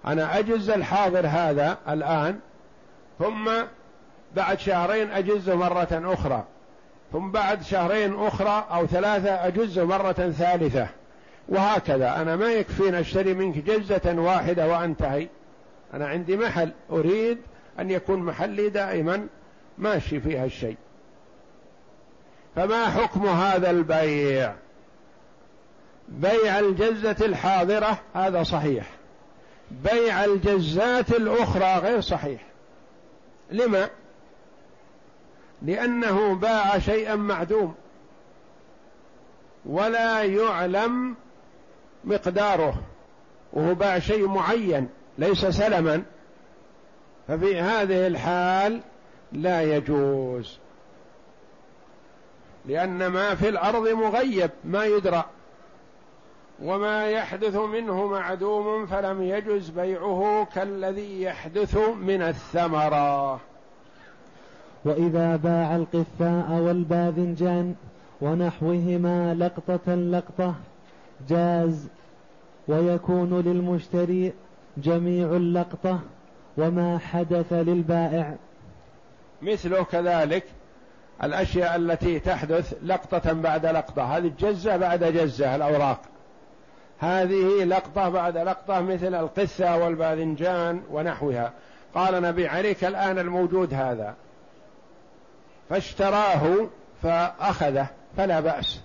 أنا 0.06 0.40
أجز 0.40 0.70
الحاضر 0.70 1.28
هذا 1.28 1.78
الآن 1.90 2.40
ثم 3.20 3.52
بعد 4.36 4.60
شهرين 4.60 5.12
أجزه 5.12 5.56
مرة 5.56 5.88
أخرى. 5.92 6.46
ثم 7.12 7.32
بعد 7.32 7.64
شهرين 7.64 8.16
أخرى 8.16 8.66
أو 8.72 8.88
ثلاثة 8.88 9.48
أجزه 9.48 9.86
مرة 9.86 10.12
ثالثة. 10.12 10.88
وهكذا. 11.50 12.22
أنا 12.22 12.36
ما 12.36 12.52
يكفيني 12.52 13.00
أشتري 13.00 13.34
منك 13.34 13.58
جزة 13.58 14.16
واحدة 14.18 14.68
وأنتهي. 14.68 15.28
أنا 15.94 16.08
عندي 16.08 16.38
محل. 16.38 16.72
أريد 16.92 17.38
أن 17.80 17.92
يكون 17.92 18.20
محلي 18.20 18.70
دائما. 18.70 19.28
ماشي 19.78 20.20
فيها 20.20 20.46
الشيء 20.46 20.78
فما 22.56 22.90
حكم 22.90 23.28
هذا 23.28 23.70
البيع؟ 23.70 24.54
بيع 26.08 26.60
الجزة 26.60 27.16
الحاضرة 27.22 28.00
هذا 28.14 28.44
صحيح. 28.44 28.90
بيع 29.72 30.26
الجزات 30.26 31.10
الأخرى 31.12 31.78
غير 31.78 32.02
صحيح. 32.02 32.42
لما؟ 33.52 33.90
لأنه 35.62 36.36
باع 36.36 36.80
شيئا 36.80 37.16
معدوم. 37.16 37.76
ولا 39.66 40.24
يعلم 40.24 41.16
مقداره. 42.04 42.82
وهو 43.54 43.76
باع 43.76 44.00
شيء 44.00 44.28
معين 44.28 44.90
ليس 45.18 45.46
سلما. 45.46 46.04
ففي 47.28 47.60
هذه 47.60 48.08
الحال 48.08 48.82
لا 49.32 49.62
يجوز. 49.62 50.61
لأن 52.66 53.08
ما 53.08 53.36
في 53.36 53.50
الأرض 53.50 53.88
مغيب 53.88 54.50
ما 54.64 54.86
يدرى. 54.86 55.26
وما 56.64 57.06
يحدث 57.10 57.56
منه 57.56 58.08
معدوم 58.08 58.86
فلم 58.86 59.22
يجز 59.24 59.70
بيعه 59.70 60.48
كالذي 60.56 61.22
يحدث 61.22 61.78
من 61.78 62.22
الثمرة. 62.22 63.40
وإذا 64.86 65.36
باع 65.36 65.76
القثاء 65.76 66.52
والباذنجان 66.52 67.76
ونحوهما 68.22 69.34
لقطة 69.34 69.96
لقطة 69.96 70.56
جاز 71.30 71.88
ويكون 72.68 73.42
للمشتري 73.42 74.34
جميع 74.78 75.28
اللقطة 75.28 76.00
وما 76.58 76.98
حدث 76.98 77.54
للبائع. 77.54 78.36
مثله 79.42 79.84
كذلك 79.84 80.44
الأشياء 81.24 81.76
التي 81.76 82.20
تحدث 82.20 82.74
لقطة 82.84 83.34
بعد 83.34 83.66
لقطة. 83.66 84.18
هذه 84.18 84.32
جزة 84.40 84.78
بعد 84.78 85.04
جزة 85.04 85.56
الأوراق. 85.56 86.02
هذه 87.00 87.64
لقطة 87.64 88.10
بعد 88.10 88.38
لقطة 88.38 88.82
مثل 88.82 89.16
القثة 89.16 89.78
والباذنجان 89.78 90.82
ونحوها. 90.92 91.54
قال 91.96 92.22
نبي 92.22 92.48
عليك 92.48 92.84
الآن 92.84 93.20
الموجود 93.20 93.74
هذا. 93.74 94.16
فاشتراه 95.70 96.68
فأخذه 97.04 97.88
فلا 98.18 98.40
بأس. 98.40 98.80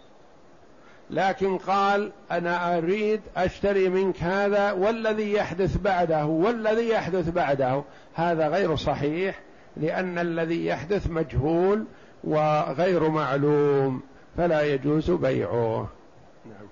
لكن 1.10 1.58
قال 1.58 2.12
أنا 2.30 2.78
أريد 2.78 3.20
أشتري 3.36 3.88
منك 3.88 4.22
هذا 4.22 4.72
والذي 4.72 5.32
يحدث 5.32 5.76
بعده 5.76 6.26
والذي 6.26 6.88
يحدث 6.88 7.28
بعده. 7.28 7.82
هذا 8.14 8.48
غير 8.48 8.76
صحيح 8.76 9.40
لأن 9.76 10.18
الذي 10.18 10.66
يحدث 10.66 11.10
مجهول 11.10 11.84
وغير 12.26 13.08
معلوم 13.08 14.00
فلا 14.36 14.62
يجوز 14.62 15.10
بيعه. 15.10 15.88
نعم. 16.46 16.66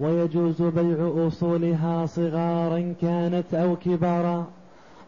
ويجوز 0.00 0.62
بيع 0.62 1.26
أصولها 1.26 2.06
صغارا 2.06 2.94
كانت 3.00 3.54
أو 3.54 3.76
كبارا 3.76 4.46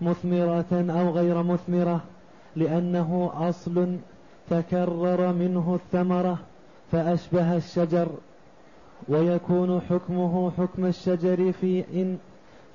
مثمرة 0.00 0.64
أو 0.72 1.10
غير 1.10 1.42
مثمرة 1.42 2.00
لأنه 2.56 3.30
أصل 3.34 3.96
تكرر 4.50 5.32
منه 5.32 5.78
الثمرة 5.82 6.38
فأشبه 6.92 7.56
الشجر. 7.56 8.08
ويكون 9.08 9.80
حكمه 9.90 10.50
حكم 10.58 10.84
الشجر 10.84 11.52
في 11.52 11.84
إن 11.94 12.18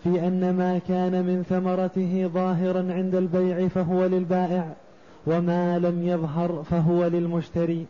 في 0.04 0.28
أن 0.28 0.56
ما 0.58 0.80
كان 0.88 1.12
من 1.12 1.44
ثمرته 1.50 2.30
ظاهرا 2.34 2.94
عند 2.94 3.16
البيع 3.16 3.68
فهو 3.68 4.06
للبائع. 4.06 4.74
وما 5.28 5.80
لم 5.80 6.08
يظهر 6.08 6.64
فهو 6.72 7.06
للمشتري. 7.06 7.86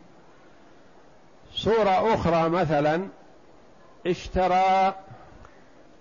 صورة 1.52 2.14
أخرى 2.14 2.48
مثلا 2.48 3.08
اشترى 4.06 4.94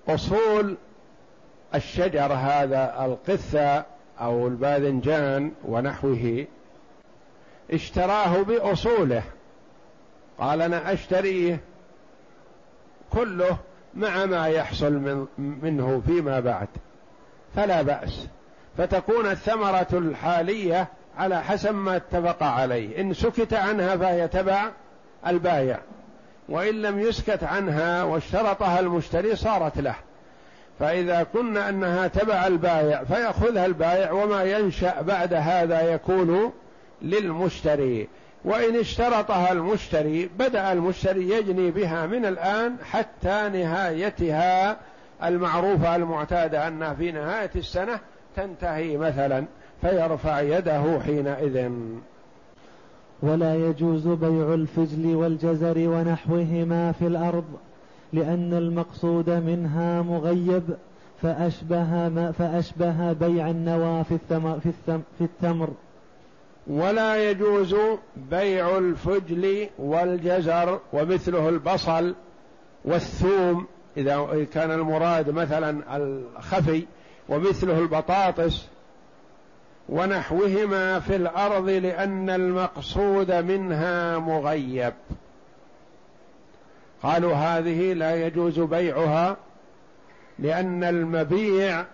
أصول 0.07 0.77
الشجر 1.75 2.33
هذا 2.33 3.05
القثة 3.05 3.85
أو 4.21 4.47
الباذنجان 4.47 5.51
ونحوه 5.65 6.45
اشتراه 7.71 8.41
بأصوله. 8.41 9.23
قال 10.39 10.61
أنا 10.61 10.93
أشتريه 10.93 11.59
كله 13.13 13.57
مع 13.93 14.25
ما 14.25 14.47
يحصل 14.47 14.93
من 14.93 15.27
منه 15.37 16.01
فيما 16.07 16.39
بعد. 16.39 16.67
فلا 17.55 17.81
بأس. 17.81 18.27
فتكون 18.77 19.25
الثمرة 19.25 19.87
الحالية 19.93 20.87
على 21.17 21.43
حسب 21.43 21.75
ما 21.75 21.95
اتفق 21.95 22.43
عليه. 22.43 23.01
إن 23.01 23.13
سكت 23.13 23.53
عنها 23.53 23.97
فهي 23.97 24.27
تبع 24.27 24.69
البايع. 25.27 25.79
وإن 26.49 26.81
لم 26.81 26.99
يسكت 26.99 27.43
عنها 27.43 28.03
واشترطها 28.03 28.79
المشتري 28.79 29.35
صارت 29.35 29.77
له. 29.79 29.95
فإذا 30.79 31.23
كنا 31.33 31.69
أنها 31.69 32.07
تبع 32.07 32.47
البايع 32.47 33.03
فيأخذها 33.03 33.65
البايع 33.65 34.11
وما 34.11 34.43
ينشأ 34.43 35.01
بعد 35.01 35.33
هذا 35.33 35.93
يكون 35.93 36.53
للمشتري. 37.01 38.07
وإن 38.45 38.75
اشترطها 38.79 39.51
المشتري 39.51 40.29
بدأ 40.39 40.71
المشتري 40.71 41.29
يجني 41.29 41.71
بها 41.71 42.05
من 42.05 42.25
الآن 42.25 42.75
حتى 42.91 43.49
نهايتها 43.53 44.77
المعروفة 45.23 45.95
المعتادة 45.95 46.67
أنها 46.67 46.93
في 46.93 47.11
نهاية 47.11 47.51
السنة 47.55 47.99
تنتهي 48.35 48.97
مثلا. 48.97 49.45
فيرفع 49.85 50.41
يده 50.41 50.99
حينئذ. 51.05 51.71
ولا 53.21 53.55
يجوز 53.55 54.07
بيع 54.07 54.53
الفجل 54.53 55.15
والجزر 55.15 55.77
ونحوهما 55.77 56.91
في 56.91 57.07
الأرض 57.07 57.45
لأن 58.13 58.53
المقصود 58.53 59.29
منها 59.29 60.01
مغيب 60.01 60.63
فأشبه 61.21 62.09
ما 62.09 62.31
فأشبه 62.31 63.13
بيع 63.13 63.49
النوى 63.49 64.03
في 64.03 64.11
الثمر 64.13 64.59
في, 64.59 64.69
الثم 64.69 64.99
في 65.17 65.23
التمر. 65.23 65.69
ولا 66.67 67.29
يجوز 67.29 67.75
بيع 68.31 68.77
الفجل 68.77 69.67
والجزر 69.79 70.79
ومثله 70.93 71.49
البصل 71.49 72.15
والثوم 72.85 73.65
إذا 73.97 74.45
كان 74.53 74.71
المراد 74.71 75.29
مثلا 75.29 75.97
الخفي 75.97 76.85
ومثله 77.29 77.79
البطاطس 77.79 78.74
ونحوهما 79.89 80.99
في 80.99 81.15
الأرض 81.15 81.69
لأن 81.69 82.29
المقصود 82.29 83.31
منها 83.31 84.17
مغيب. 84.17 84.93
قالوا 87.03 87.33
هذه 87.33 87.93
لا 87.93 88.25
يجوز 88.25 88.59
بيعها 88.59 89.37
لأن 90.39 90.83
المبيع 90.83 91.85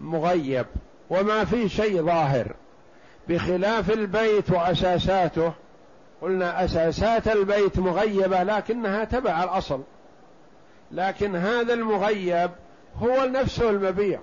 مغيب. 0.00 0.66
وما 1.10 1.44
في 1.44 1.68
شيء 1.68 2.02
ظاهر. 2.02 2.46
بخلاف 3.28 3.90
البيت 3.90 4.50
وأساساته 4.50 5.52
قلنا 6.22 6.64
أساسات 6.64 7.28
البيت 7.28 7.78
مغيبة 7.78 8.42
لكنها 8.42 9.04
تبع 9.04 9.44
الأصل. 9.44 9.80
لكن 10.92 11.36
هذا 11.36 11.74
المغيب 11.74 12.50
هو 12.98 13.24
نفسه 13.24 13.70
المبيع. 13.70 14.20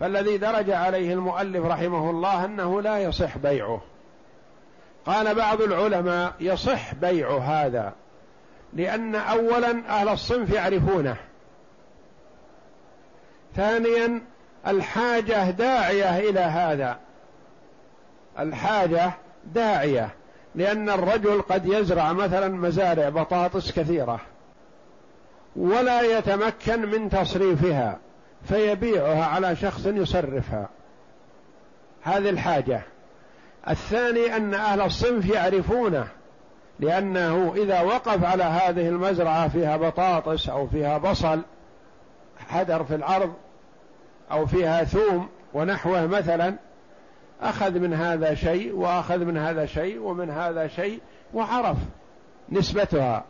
فالذي 0.00 0.38
درج 0.38 0.70
عليه 0.70 1.12
المؤلف 1.12 1.66
رحمه 1.66 2.10
الله 2.10 2.44
أنه 2.44 2.82
لا 2.82 2.98
يصح 2.98 3.38
بيعه. 3.38 3.80
قال 5.06 5.34
بعض 5.34 5.60
العلماء 5.62 6.32
يصح 6.40 6.94
بيع 6.94 7.38
هذا 7.38 7.92
لأن 8.72 9.14
أولا 9.14 9.82
أهل 9.88 10.08
الصنف 10.08 10.50
يعرفونه. 10.50 11.16
ثانيا 13.56 14.22
الحاجة 14.66 15.50
داعية 15.50 16.18
إلى 16.18 16.40
هذا. 16.40 16.98
الحاجة 18.38 19.12
داعية 19.44 20.10
لأن 20.54 20.90
الرجل 20.90 21.42
قد 21.42 21.66
يزرع 21.66 22.12
مثلا 22.12 22.48
مزارع 22.48 23.08
بطاطس 23.08 23.72
كثيرة 23.72 24.20
ولا 25.56 26.02
يتمكن 26.02 26.90
من 26.90 27.10
تصريفها. 27.10 27.98
فيبيعها 28.44 29.24
على 29.24 29.56
شخص 29.56 29.86
يصرفها. 29.86 30.68
هذه 32.02 32.30
الحاجة. 32.30 32.82
الثاني 33.68 34.36
أن 34.36 34.54
أهل 34.54 34.80
الصنف 34.80 35.26
يعرفونه 35.30 36.08
لأنه 36.80 37.54
إذا 37.56 37.80
وقف 37.80 38.24
على 38.24 38.44
هذه 38.44 38.88
المزرعة 38.88 39.48
فيها 39.48 39.76
بطاطس 39.76 40.48
أو 40.48 40.66
فيها 40.66 40.98
بصل 40.98 41.42
حدر 42.48 42.84
في 42.84 42.94
الأرض 42.94 43.32
أو 44.30 44.46
فيها 44.46 44.84
ثوم 44.84 45.28
ونحوه 45.54 46.06
مثلا 46.06 46.54
أخذ 47.42 47.78
من 47.78 47.94
هذا 47.94 48.34
شيء 48.34 48.74
وأخذ 48.74 49.18
من 49.18 49.36
هذا 49.36 49.66
شيء 49.66 50.00
ومن 50.00 50.30
هذا 50.30 50.68
شيء 50.68 51.00
وعرف 51.34 51.76
نسبتها. 52.48 53.24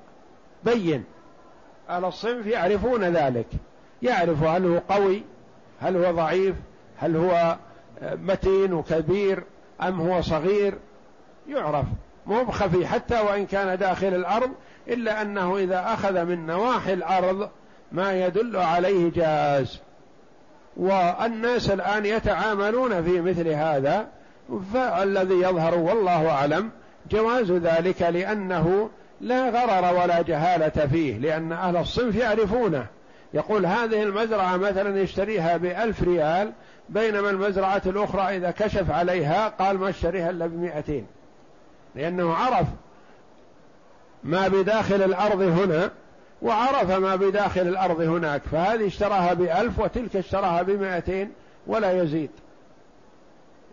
بين. 0.64 1.04
أهل 1.90 2.04
الصنف 2.04 2.46
يعرفون 2.46 3.04
ذلك. 3.04 3.46
يعرف 4.03 4.42
هل 4.42 4.66
هو 4.66 4.78
قوي 4.88 5.22
هل 5.80 5.96
هو 5.96 6.12
ضعيف 6.12 6.55
هل 6.99 7.16
هو 7.16 7.57
متين 8.03 8.72
وكبير 8.72 9.42
أم 9.82 10.01
هو 10.01 10.20
صغير 10.20 10.74
يعرف. 11.49 11.84
مو 12.26 12.44
بخفي 12.44 12.86
حتى 12.86 13.20
وإن 13.20 13.46
كان 13.46 13.78
داخل 13.78 14.07
الأرض 14.07 14.51
إلا 14.88 15.22
أنه 15.22 15.57
إذا 15.57 15.84
أخذ 15.86 16.24
من 16.24 16.46
نواحي 16.46 16.92
الأرض 16.92 17.51
ما 17.92 18.26
يدل 18.26 18.57
عليه 18.57 19.11
جاز. 19.11 19.80
والناس 20.76 21.70
الآن 21.70 22.07
يتعاملون 22.07 23.03
في 23.03 23.20
مثل 23.20 23.49
هذا 23.49 24.07
فالذي 24.74 25.34
يظهر 25.34 25.74
والله 25.74 26.30
أعلم 26.30 26.70
جواز 27.11 27.53
ذلك 27.53 28.03
لأنه 28.03 28.90
لا 29.20 29.51
غرر 29.51 30.03
ولا 30.03 30.22
جهالة 30.22 30.86
فيه 30.86 31.18
لأن 31.18 31.53
أهل 31.53 31.76
الصنف 31.76 32.16
يعرفونه. 32.16 32.86
يقول 33.35 33.66
هذه 33.66 34.03
المزرعة 34.03 34.57
مثلا 34.57 35.01
يشتريها 35.01 35.57
بألف 35.57 36.03
ريال 36.03 36.53
بينما 36.89 37.31
المزرعة 37.31 37.83
الأخرى 37.87 38.37
إذا 38.37 38.51
كشف 38.51 38.91
عليها 38.91 39.49
قال 39.49 39.79
ما 39.79 39.89
اشتريها 39.89 40.31
إلا 40.31 40.47
بمئتين. 40.47 41.07
لأنه 41.95 42.35
عرف 42.35 42.66
ما 44.24 44.49
بداخل 44.49 45.03
الأرض 45.03 45.41
هنا 45.41 45.91
وعرف 46.43 46.91
ما 46.91 47.16
بداخل 47.16 47.61
الأرض 47.61 48.01
هناك 48.01 48.43
فهذه 48.53 48.87
اشتراها 48.87 49.35
بألف 49.35 49.79
وتلك 49.79 50.16
اشتراها 50.16 50.62
بمائتين 50.62 51.33
ولا 51.66 52.03
يزيد. 52.03 52.31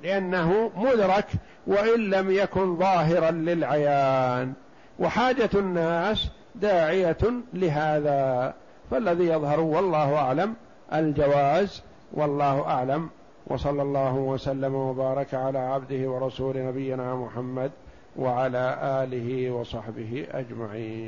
لأنه 0.03 0.71
مدرك 0.75 1.27
وإن 1.67 2.09
لم 2.09 2.31
يكن 2.31 2.77
ظاهرا 2.77 3.31
للعيان. 3.31 4.53
وحاجة 4.99 5.49
الناس 5.53 6.29
داعية 6.55 7.17
لهذا. 7.53 8.53
فالذي 8.91 9.23
يظهر 9.23 9.59
والله 9.59 10.15
أعلم 10.15 10.53
الجواز 10.93 11.83
والله 12.13 12.61
أعلم 12.61 13.09
وصلى 13.47 13.81
الله 13.81 14.15
وسلم 14.15 14.75
وبارك 14.75 15.33
على 15.33 15.59
عبده 15.59 16.09
ورسول 16.09 16.65
نبينا 16.65 17.15
محمد 17.15 17.71
وعلى 18.15 18.77
آله 19.03 19.51
وصحبه 19.51 20.27
أجمعين 20.31 21.05